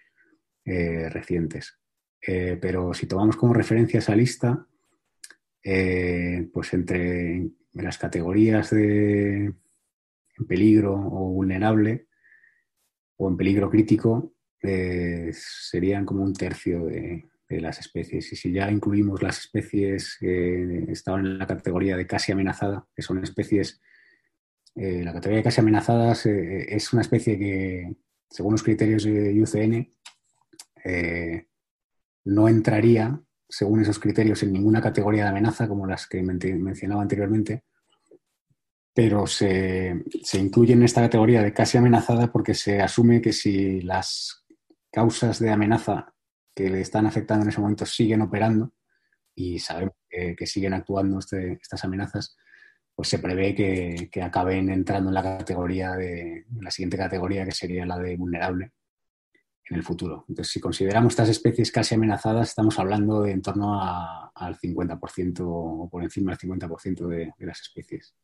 eh, 0.64 1.10
recientes. 1.10 1.78
Eh, 2.22 2.58
pero 2.60 2.94
si 2.94 3.06
tomamos 3.06 3.36
como 3.36 3.54
referencia 3.54 4.00
esa 4.00 4.16
lista, 4.16 4.66
eh, 5.64 6.50
pues 6.52 6.74
entre 6.74 7.50
las 7.74 7.98
categorías 7.98 8.72
de 8.72 9.54
en 10.38 10.48
peligro 10.48 10.94
o 10.94 11.30
vulnerable 11.30 12.08
o 13.18 13.30
en 13.30 13.38
peligro 13.38 13.70
crítico, 13.70 14.35
eh, 14.68 15.32
serían 15.34 16.06
como 16.06 16.24
un 16.24 16.34
tercio 16.34 16.86
de, 16.86 17.30
las 17.48 17.80
especies. 17.80 18.34
Y 18.34 18.36
si 18.36 18.52
ya 18.52 18.70
incluimos 18.70 19.22
las 19.22 19.40
especies 19.40 20.18
que 20.20 20.86
estaban 20.92 21.26
en 21.26 21.38
la 21.38 21.48
categoría 21.48 21.96
de 21.96 22.06
casi 22.06 22.32
amenazada, 22.32 22.86
que 22.94 23.02
son 23.02 23.24
especies, 23.24 23.80
eh, 24.76 25.04
la 25.04 25.14
categoría 25.14 25.38
de 25.38 25.44
casi 25.44 25.62
amenazadas 25.62 26.26
eh, 26.26 26.66
es 26.76 26.92
una 26.92 27.02
especie 27.02 27.40
que, 27.40 27.96
según 28.30 28.54
los 28.54 28.64
criterios 28.64 29.04
de 29.04 29.42
UCN, 29.42 29.90
no 32.26 32.50
entraría, 32.50 33.22
según 33.48 33.82
esos 33.82 34.00
criterios, 34.00 34.44
en 34.44 34.52
ninguna 34.52 34.82
categoría 34.82 35.24
de 35.24 35.30
amenaza, 35.30 35.68
como 35.68 35.88
las 35.88 36.08
que 36.08 36.22
mencionaba 36.24 37.04
anteriormente, 37.04 37.64
pero 38.96 39.28
se, 39.28 40.04
se, 40.24 40.40
incluye 40.40 40.74
en 40.74 40.84
esta 40.84 41.02
categoría 41.02 41.44
de 41.44 41.54
casi 41.54 41.78
amenazada 41.78 42.32
porque 42.32 42.54
se 42.54 42.82
asume 42.82 43.22
que 43.22 43.34
si 43.34 43.82
las 43.82 44.45
causas 44.96 45.40
de 45.40 45.52
amenaza 45.52 46.14
que 46.56 46.70
le 46.70 46.80
están 46.80 47.06
afectando 47.06 47.44
en 47.44 47.50
ese 47.50 47.60
momento 47.60 47.86
siguen 47.86 48.22
operando 48.22 48.72
y 49.36 49.60
sabemos 49.60 49.96
que, 50.10 50.48
siguen 50.48 50.74
actuando 50.74 51.20
este, 51.20 51.60
estas 51.62 51.84
amenazas, 51.84 52.38
pues 52.96 53.10
se 53.10 53.20
prevé 53.20 53.54
que, 53.54 54.22
acaben 54.22 54.70
entrando 54.70 55.10
en 55.10 55.16
la 55.16 55.22
categoría 55.22 55.92
de 55.98 56.46
la 56.62 56.72
siguiente 56.72 56.96
categoría 56.96 57.44
que 57.44 57.52
sería 57.52 57.86
la 57.86 58.00
de 58.00 58.16
vulnerable 58.16 58.72
en 59.70 59.76
el 59.76 59.84
futuro. 59.84 60.24
Entonces, 60.30 60.54
si 60.54 60.62
consideramos 60.62 61.12
estas 61.12 61.28
especies 61.28 61.74
casi 61.74 61.96
amenazadas, 61.96 62.48
estamos 62.48 62.80
hablando 62.80 63.24
de 63.24 63.32
en 63.32 63.42
torno 63.42 63.78
al 63.78 64.58
50% 64.58 65.40
o 65.42 65.90
por 65.92 66.04
encima 66.04 66.32
del 66.32 66.40
50% 66.40 67.06
de 67.08 67.34
las 67.40 67.60
especies. 67.60 68.16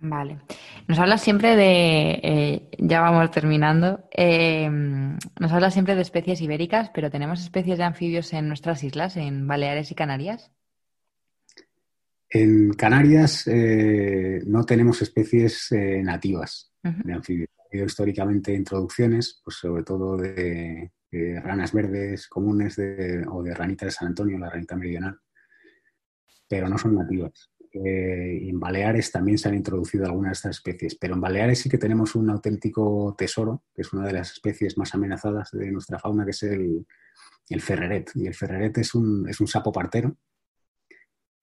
Vale. 0.00 0.40
Nos 0.86 0.98
habla 0.98 1.16
siempre 1.16 1.56
de, 1.56 2.20
eh, 2.22 2.68
ya 2.78 3.00
vamos 3.00 3.30
terminando, 3.30 4.06
eh, 4.10 4.68
nos 4.68 5.52
habla 5.52 5.70
siempre 5.70 5.94
de 5.94 6.02
especies 6.02 6.40
ibéricas, 6.42 6.90
pero 6.94 7.10
¿tenemos 7.10 7.40
especies 7.40 7.78
de 7.78 7.84
anfibios 7.84 8.32
en 8.32 8.48
nuestras 8.48 8.84
islas, 8.84 9.16
en 9.16 9.46
Baleares 9.46 9.90
y 9.90 9.94
Canarias? 9.94 10.52
En 12.28 12.74
Canarias 12.74 13.46
eh, 13.46 14.42
no 14.46 14.64
tenemos 14.64 15.00
especies 15.00 15.68
nativas 16.02 16.72
de 16.82 17.12
anfibios. 17.12 17.48
Ha 17.58 17.68
habido 17.70 17.86
históricamente 17.86 18.52
introducciones, 18.52 19.40
pues 19.42 19.56
sobre 19.56 19.84
todo 19.84 20.16
de, 20.18 20.90
ranas 21.42 21.72
verdes 21.72 22.26
comunes 22.26 22.76
o 23.28 23.42
de 23.42 23.54
ranita 23.54 23.86
de 23.86 23.92
San 23.92 24.08
Antonio, 24.08 24.36
la 24.36 24.50
ranita 24.50 24.74
meridional, 24.76 25.16
pero 26.48 26.68
no 26.68 26.76
son 26.76 26.96
nativas. 26.96 27.53
Eh, 27.74 28.48
en 28.48 28.60
Baleares 28.60 29.10
también 29.10 29.36
se 29.36 29.48
han 29.48 29.56
introducido 29.56 30.04
algunas 30.06 30.30
de 30.30 30.34
estas 30.34 30.56
especies, 30.56 30.94
pero 30.94 31.14
en 31.14 31.20
Baleares 31.20 31.58
sí 31.58 31.68
que 31.68 31.78
tenemos 31.78 32.14
un 32.14 32.30
auténtico 32.30 33.16
tesoro, 33.18 33.64
que 33.74 33.82
es 33.82 33.92
una 33.92 34.06
de 34.06 34.12
las 34.12 34.30
especies 34.30 34.78
más 34.78 34.94
amenazadas 34.94 35.50
de 35.50 35.72
nuestra 35.72 35.98
fauna, 35.98 36.24
que 36.24 36.30
es 36.30 36.42
el, 36.44 36.86
ferreret. 37.60 38.12
Y 38.14 38.28
el 38.28 38.34
ferreret 38.34 38.78
es 38.78 38.94
un, 38.94 39.26
sapo 39.46 39.72
partero 39.72 40.16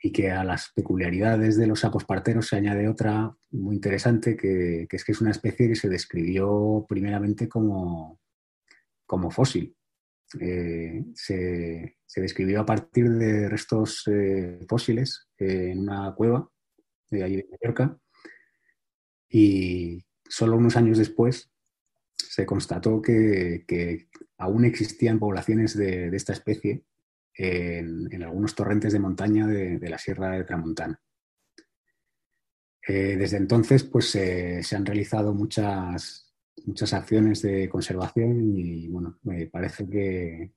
y 0.01 0.11
que 0.11 0.31
a 0.31 0.43
las 0.43 0.71
peculiaridades 0.73 1.57
de 1.57 1.67
los 1.67 1.81
sapos 1.81 2.05
parteros 2.05 2.47
se 2.47 2.55
añade 2.55 2.87
otra 2.87 3.35
muy 3.51 3.75
interesante, 3.75 4.35
que, 4.35 4.87
es 4.89 5.03
que 5.03 5.11
es 5.11 5.21
una 5.21 5.31
especie 5.31 5.67
que 5.67 5.75
se 5.75 5.89
describió 5.89 6.85
primeramente 6.87 7.47
como 7.47 8.17
fósil. 9.29 9.75
Eh, 10.39 11.03
se, 11.13 11.97
describió 12.15 12.61
a 12.61 12.65
partir 12.65 13.09
de 13.09 13.49
restos 13.49 14.03
eh, 14.07 14.59
fósiles 14.67 15.27
en 15.37 15.79
una 15.79 16.13
cueva 16.15 16.49
de 17.09 17.23
allí 17.23 17.35
de 17.37 17.47
Mallorca 17.51 17.97
y 19.27 20.05
solo 20.27 20.55
unos 20.55 20.77
años 20.77 20.97
después 20.97 21.51
se 22.15 22.45
constató 22.45 23.01
que, 23.01 24.07
aún 24.37 24.65
existían 24.65 25.19
poblaciones 25.19 25.75
de, 25.75 26.15
esta 26.15 26.33
especie 26.33 26.85
en, 27.33 28.23
algunos 28.23 28.55
torrentes 28.55 28.93
de 28.93 28.99
montaña 28.99 29.47
de, 29.47 29.89
la 29.89 29.97
Sierra 29.97 30.31
de 30.31 30.43
Tramontana. 30.45 31.01
Eh, 32.87 33.15
desde 33.17 33.37
entonces, 33.37 33.83
pues 33.83 34.09
se 34.09 34.75
han 34.75 34.85
realizado 34.85 35.33
muchas, 35.33 36.30
muchas 36.65 36.93
acciones 36.93 37.41
de 37.41 37.69
conservación 37.69 38.57
y 38.57 38.87
bueno, 38.87 39.19
me 39.23 39.47
parece 39.47 39.87
que, 39.87 40.51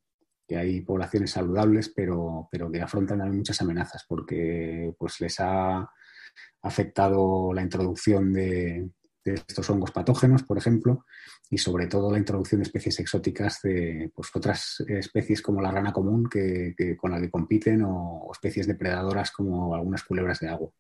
hay 0.57 0.83
poblaciones 0.83 1.31
saludables, 1.33 1.89
pero, 1.89 2.49
pero 2.53 2.71
que 2.71 2.81
afrontan 2.81 3.19
también 3.19 3.39
muchas 3.39 3.61
amenazas 3.63 4.05
porque 4.07 4.95
pues 4.99 5.19
les 5.21 5.41
ha 5.41 5.91
afectado 6.63 7.53
la 7.53 7.63
introducción 7.63 8.33
de, 8.33 8.91
de 9.25 9.35
estos 9.35 9.69
hongos 9.71 9.91
patógenos, 9.91 10.43
por 10.43 10.59
ejemplo, 10.59 11.07
y 11.51 11.59
sobre 11.59 11.87
todo 11.87 12.13
la 12.13 12.19
introducción 12.19 12.61
de 12.61 12.65
especies 12.65 13.01
exóticas 13.01 13.61
de 13.63 14.13
pues, 14.15 14.29
otras 14.35 14.85
especies 14.87 15.41
como 15.41 15.63
la 15.63 15.71
rana 15.71 15.93
común 15.93 16.29
que, 16.29 16.75
con 16.97 17.11
la 17.11 17.21
que 17.21 17.31
compiten 17.31 17.83
o, 17.85 18.29
especies 18.33 18.67
depredadoras 18.67 19.31
como 19.31 19.75
algunas 19.75 20.03
culebras 20.03 20.41
de 20.41 20.49
agua. 20.49 20.71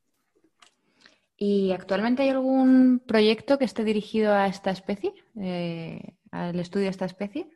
¿Y 1.36 1.72
actualmente 1.72 2.22
hay 2.22 2.28
algún 2.28 3.02
proyecto 3.06 3.58
que 3.58 3.64
esté 3.64 3.84
dirigido 3.84 4.32
a 4.32 4.46
esta 4.46 4.70
especie, 4.70 5.12
eh, 5.40 6.16
al 6.30 6.58
estudio 6.60 6.84
de 6.84 6.90
esta 6.90 7.06
especie? 7.06 7.48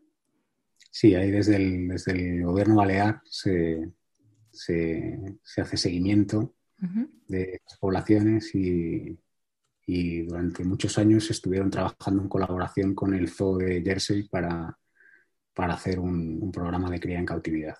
Sí, 0.91 1.14
ahí 1.14 1.31
desde 1.31 1.57
el, 1.57 1.89
desde 1.89 2.12
el 2.12 2.45
gobierno 2.45 2.76
balear 2.76 3.20
se, 3.24 3.93
hace 5.57 5.76
seguimiento 5.76 6.55
de 7.26 7.61
las 7.64 7.79
poblaciones 7.79 8.55
y, 8.55 9.18
y 9.89 10.22
durante 10.22 10.64
muchos 10.64 10.99
años 10.99 11.31
estuvieron 11.31 11.70
trabajando 11.70 12.22
en 12.22 12.29
colaboración 12.29 12.95
con 12.95 13.14
el 13.14 13.31
Zoo 13.31 13.57
de 13.57 13.81
Jersey 13.83 14.29
para, 14.29 14.79
para 15.55 15.74
hacer 15.74 15.99
un, 15.99 16.53
programa 16.53 16.91
de 16.91 17.01
cría 17.01 17.18
en 17.18 17.24
cautividad. 17.24 17.79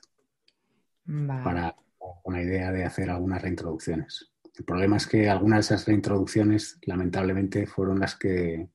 Para, 1.05 1.77
con 2.23 2.35
la 2.35 2.43
idea 2.43 2.73
de 2.73 2.85
hacer 2.85 3.11
algunas 3.11 3.43
reintroducciones. 3.43 4.33
El 4.59 4.65
problema 4.65 4.97
es 4.97 5.07
que 5.07 5.29
algunas 5.29 5.57
de 5.69 5.75
esas 5.75 5.87
reintroducciones, 5.87 6.79
lamentablemente, 6.83 7.67
fueron 7.67 8.01
las 8.01 8.17
que, 8.17 8.69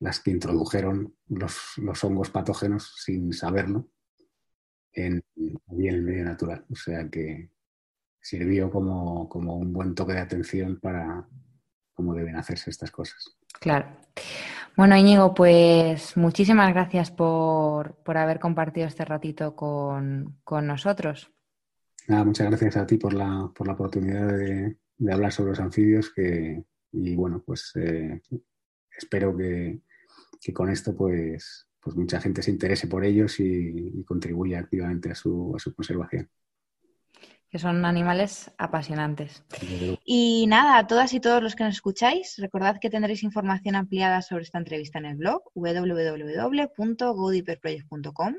las 0.00 0.20
que 0.20 0.30
introdujeron 0.30 1.16
los, 1.28 1.78
hongos 2.02 2.30
patógenos 2.30 2.94
sin 3.02 3.32
saberlo 3.32 3.88
en, 4.92 5.24
en 5.36 5.86
el 5.86 6.02
medio 6.02 6.24
natural. 6.24 6.64
O 6.70 6.76
sea 6.76 7.08
que 7.08 7.50
sirvió 8.20 8.70
como, 8.70 9.28
como 9.28 9.56
un 9.56 9.72
buen 9.72 9.94
toque 9.94 10.12
de 10.12 10.20
atención 10.20 10.78
para, 10.78 11.26
cómo 11.98 12.14
deben 12.14 12.36
hacerse 12.36 12.70
estas 12.70 12.92
cosas. 12.92 13.36
Claro. 13.58 13.88
Bueno, 14.76 14.96
Íñigo, 14.96 15.34
pues 15.34 16.16
muchísimas 16.16 16.72
gracias 16.72 17.10
por, 17.10 17.96
haber 18.06 18.38
compartido 18.38 18.86
este 18.86 19.04
ratito 19.04 19.56
con, 19.56 20.38
nosotros. 20.62 21.32
Nada, 22.06 22.24
muchas 22.24 22.46
gracias 22.46 22.76
a 22.76 22.86
ti 22.86 22.98
por 22.98 23.14
la, 23.14 23.50
por 23.52 23.66
la 23.66 23.72
oportunidad 23.72 24.28
de, 24.28 24.76
hablar 25.10 25.32
sobre 25.32 25.50
los 25.50 25.60
anfibios 25.60 26.10
que, 26.10 26.64
y 26.92 27.14
bueno, 27.14 27.42
pues 27.44 27.72
eh, 27.76 28.20
espero 28.96 29.36
que, 29.36 29.80
con 30.52 30.70
esto 30.70 30.96
pues, 30.96 31.68
pues 31.80 31.96
mucha 31.96 32.20
gente 32.20 32.42
se 32.42 32.50
interese 32.50 32.86
por 32.86 33.04
ellos 33.04 33.38
y, 33.40 34.04
contribuya 34.04 34.60
activamente 34.60 35.10
a 35.10 35.14
su, 35.14 35.54
a 35.54 35.58
su 35.58 35.74
conservación 35.74 36.30
que 37.50 37.58
son 37.58 37.84
animales 37.84 38.52
apasionantes. 38.58 39.42
Y 40.04 40.46
nada, 40.48 40.78
a 40.78 40.86
todas 40.86 41.12
y 41.14 41.20
todos 41.20 41.42
los 41.42 41.56
que 41.56 41.64
nos 41.64 41.74
escucháis, 41.76 42.36
recordad 42.38 42.78
que 42.80 42.90
tendréis 42.90 43.22
información 43.22 43.74
ampliada 43.74 44.20
sobre 44.22 44.42
esta 44.42 44.58
entrevista 44.58 44.98
en 44.98 45.06
el 45.06 45.16
blog 45.16 45.42
www.godiperproject.com, 45.54 48.34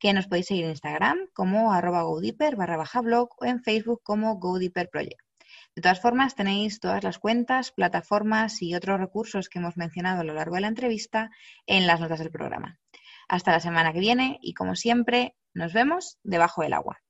que 0.00 0.12
nos 0.12 0.26
podéis 0.26 0.46
seguir 0.46 0.64
en 0.64 0.70
Instagram 0.70 1.18
como 1.32 1.72
arroba 1.72 2.02
godiper 2.02 2.56
barra 2.56 2.76
baja 2.76 3.00
blog 3.02 3.28
o 3.40 3.44
en 3.44 3.62
Facebook 3.62 4.00
como 4.02 4.38
godiperproject. 4.38 5.29
De 5.80 5.82
todas 5.82 6.02
formas, 6.02 6.34
tenéis 6.34 6.78
todas 6.78 7.02
las 7.02 7.18
cuentas, 7.18 7.72
plataformas 7.72 8.60
y 8.60 8.74
otros 8.74 9.00
recursos 9.00 9.48
que 9.48 9.60
hemos 9.60 9.78
mencionado 9.78 10.20
a 10.20 10.24
lo 10.24 10.34
largo 10.34 10.56
de 10.56 10.60
la 10.60 10.68
entrevista 10.68 11.30
en 11.66 11.86
las 11.86 12.00
notas 12.00 12.18
del 12.18 12.30
programa. 12.30 12.78
Hasta 13.30 13.52
la 13.52 13.60
semana 13.60 13.94
que 13.94 14.00
viene 14.00 14.38
y 14.42 14.52
como 14.52 14.76
siempre, 14.76 15.36
nos 15.54 15.72
vemos 15.72 16.18
debajo 16.22 16.60
del 16.60 16.74
agua. 16.74 17.00